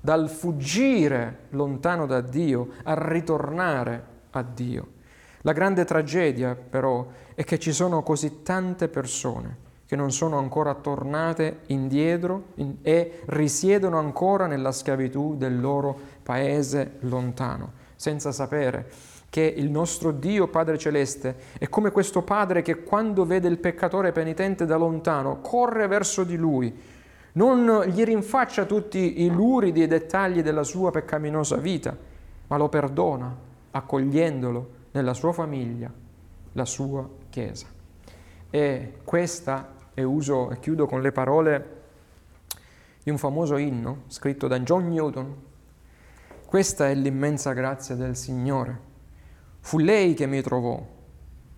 dal 0.00 0.30
fuggire 0.30 1.40
lontano 1.50 2.06
da 2.06 2.22
Dio 2.22 2.68
a 2.84 2.94
ritornare 2.96 4.04
a 4.30 4.42
Dio. 4.42 4.86
La 5.42 5.52
grande 5.52 5.84
tragedia 5.84 6.54
però 6.54 7.06
è 7.34 7.44
che 7.44 7.58
ci 7.58 7.72
sono 7.72 8.02
così 8.02 8.42
tante 8.42 8.88
persone 8.88 9.70
che 9.92 9.98
non 9.98 10.10
sono 10.10 10.38
ancora 10.38 10.72
tornate 10.72 11.64
indietro 11.66 12.44
in, 12.54 12.76
e 12.80 13.20
risiedono 13.26 13.98
ancora 13.98 14.46
nella 14.46 14.72
schiavitù 14.72 15.36
del 15.36 15.60
loro 15.60 15.94
paese 16.22 16.92
lontano, 17.00 17.72
senza 17.94 18.32
sapere 18.32 18.88
che 19.28 19.42
il 19.42 19.68
nostro 19.68 20.10
Dio 20.10 20.48
Padre 20.48 20.78
Celeste 20.78 21.36
è 21.58 21.68
come 21.68 21.90
questo 21.90 22.22
Padre 22.22 22.62
che 22.62 22.84
quando 22.84 23.26
vede 23.26 23.48
il 23.48 23.58
peccatore 23.58 24.12
penitente 24.12 24.64
da 24.64 24.78
lontano 24.78 25.42
corre 25.42 25.86
verso 25.88 26.24
di 26.24 26.36
lui, 26.36 26.74
non 27.32 27.82
gli 27.84 28.02
rinfaccia 28.02 28.64
tutti 28.64 29.20
i 29.20 29.28
luridi 29.28 29.86
dettagli 29.86 30.40
della 30.40 30.64
sua 30.64 30.90
peccaminosa 30.90 31.56
vita, 31.56 31.94
ma 32.46 32.56
lo 32.56 32.70
perdona 32.70 33.36
accogliendolo 33.72 34.70
nella 34.92 35.12
sua 35.12 35.34
famiglia, 35.34 35.92
la 36.52 36.64
sua 36.64 37.06
Chiesa. 37.28 37.66
E 38.48 38.98
questa 39.04 39.71
e 39.94 40.02
uso 40.02 40.50
e 40.50 40.58
chiudo 40.58 40.86
con 40.86 41.00
le 41.00 41.12
parole 41.12 41.80
di 43.02 43.10
un 43.10 43.18
famoso 43.18 43.56
inno 43.56 44.02
scritto 44.06 44.46
da 44.46 44.60
John 44.60 44.88
Newton. 44.88 45.34
Questa 46.46 46.88
è 46.88 46.94
l'immensa 46.94 47.52
grazia 47.52 47.94
del 47.94 48.16
Signore. 48.16 48.90
Fu 49.60 49.78
lei 49.78 50.14
che 50.14 50.26
mi 50.26 50.40
trovò, 50.42 50.84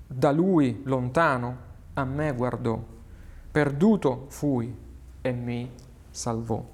da 0.07 0.31
lui 0.31 0.83
lontano 0.85 1.73
a 1.95 2.05
me 2.05 2.33
guardò, 2.33 2.83
perduto 3.51 4.27
fui 4.29 4.75
e 5.21 5.33
mi 5.33 5.71
salvò. 6.11 6.73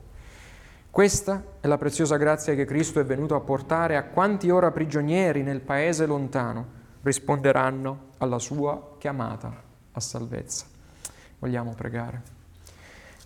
Questa 0.91 1.45
è 1.61 1.69
la 1.69 1.79
preziosa 1.79 2.17
grazia 2.17 2.55
che 2.55 2.65
Cristo 2.65 2.99
è 2.99 3.05
venuto 3.05 3.37
a 3.37 3.41
portare 3.41 3.97
a 3.97 4.05
quanti 4.05 4.51
ora 4.51 4.73
prigionieri 4.73 5.43
nel 5.43 5.61
paese 5.61 6.05
lontano 6.05 6.79
risponderanno 7.03 8.09
alla 8.19 8.39
sua 8.39 8.97
chiamata 8.99 9.63
a 9.93 10.01
salvezza. 10.01 10.67
Vogliamo 11.41 11.73
pregare. 11.75 12.23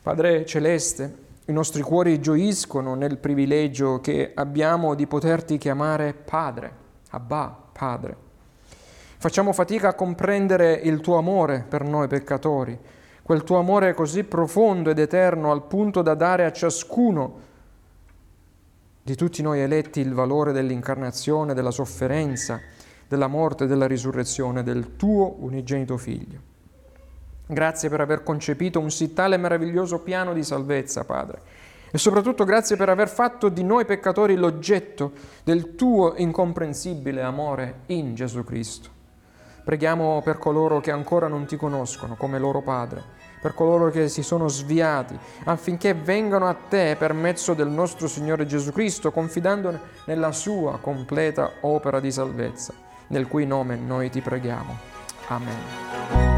Padre 0.00 0.46
Celeste, 0.46 1.22
i 1.46 1.52
nostri 1.52 1.82
cuori 1.82 2.20
gioiscono 2.20 2.94
nel 2.94 3.18
privilegio 3.18 4.00
che 4.00 4.30
abbiamo 4.34 4.94
di 4.94 5.06
poterti 5.06 5.58
chiamare 5.58 6.14
Padre, 6.14 6.72
Abba, 7.10 7.54
Padre. 7.72 8.16
Facciamo 9.18 9.52
fatica 9.52 9.88
a 9.88 9.94
comprendere 9.94 10.74
il 10.74 11.00
tuo 11.00 11.16
amore 11.16 11.66
per 11.68 11.82
noi 11.82 12.06
peccatori, 12.06 12.78
quel 13.22 13.42
tuo 13.42 13.58
amore 13.58 13.94
così 13.94 14.22
profondo 14.22 14.90
ed 14.90 14.98
eterno 15.00 15.50
al 15.50 15.64
punto 15.64 16.00
da 16.00 16.14
dare 16.14 16.44
a 16.44 16.52
ciascuno 16.52 17.40
di 19.02 19.16
tutti 19.16 19.42
noi 19.42 19.60
eletti 19.60 20.00
il 20.00 20.14
valore 20.14 20.52
dell'incarnazione, 20.52 21.52
della 21.52 21.72
sofferenza, 21.72 22.60
della 23.08 23.26
morte 23.26 23.64
e 23.64 23.66
della 23.66 23.86
risurrezione 23.86 24.62
del 24.62 24.96
tuo 24.96 25.36
unigenito 25.40 25.96
Figlio. 25.96 26.52
Grazie 27.46 27.90
per 27.90 28.00
aver 28.00 28.22
concepito 28.22 28.80
un 28.80 28.90
sì 28.90 29.12
tale 29.12 29.36
meraviglioso 29.36 30.00
piano 30.00 30.32
di 30.32 30.42
salvezza, 30.42 31.04
Padre. 31.04 31.42
E 31.90 31.98
soprattutto 31.98 32.44
grazie 32.44 32.76
per 32.76 32.88
aver 32.88 33.08
fatto 33.08 33.48
di 33.48 33.62
noi 33.62 33.84
peccatori 33.84 34.34
l'oggetto 34.34 35.12
del 35.44 35.74
tuo 35.74 36.14
incomprensibile 36.16 37.22
amore 37.22 37.82
in 37.86 38.14
Gesù 38.14 38.42
Cristo. 38.42 38.88
Preghiamo 39.62 40.20
per 40.22 40.38
coloro 40.38 40.80
che 40.80 40.90
ancora 40.90 41.28
non 41.28 41.46
ti 41.46 41.56
conoscono 41.56 42.16
come 42.16 42.38
loro 42.38 42.62
Padre, 42.62 43.02
per 43.40 43.54
coloro 43.54 43.90
che 43.90 44.08
si 44.08 44.22
sono 44.22 44.48
sviati, 44.48 45.16
affinché 45.44 45.94
vengano 45.94 46.48
a 46.48 46.54
te 46.54 46.96
per 46.98 47.12
mezzo 47.12 47.54
del 47.54 47.68
nostro 47.68 48.08
Signore 48.08 48.46
Gesù 48.46 48.72
Cristo, 48.72 49.12
confidando 49.12 49.78
nella 50.06 50.32
sua 50.32 50.78
completa 50.80 51.52
opera 51.60 52.00
di 52.00 52.10
salvezza, 52.10 52.74
nel 53.08 53.28
cui 53.28 53.46
nome 53.46 53.76
noi 53.76 54.10
ti 54.10 54.20
preghiamo. 54.20 54.76
Amen. 55.28 56.33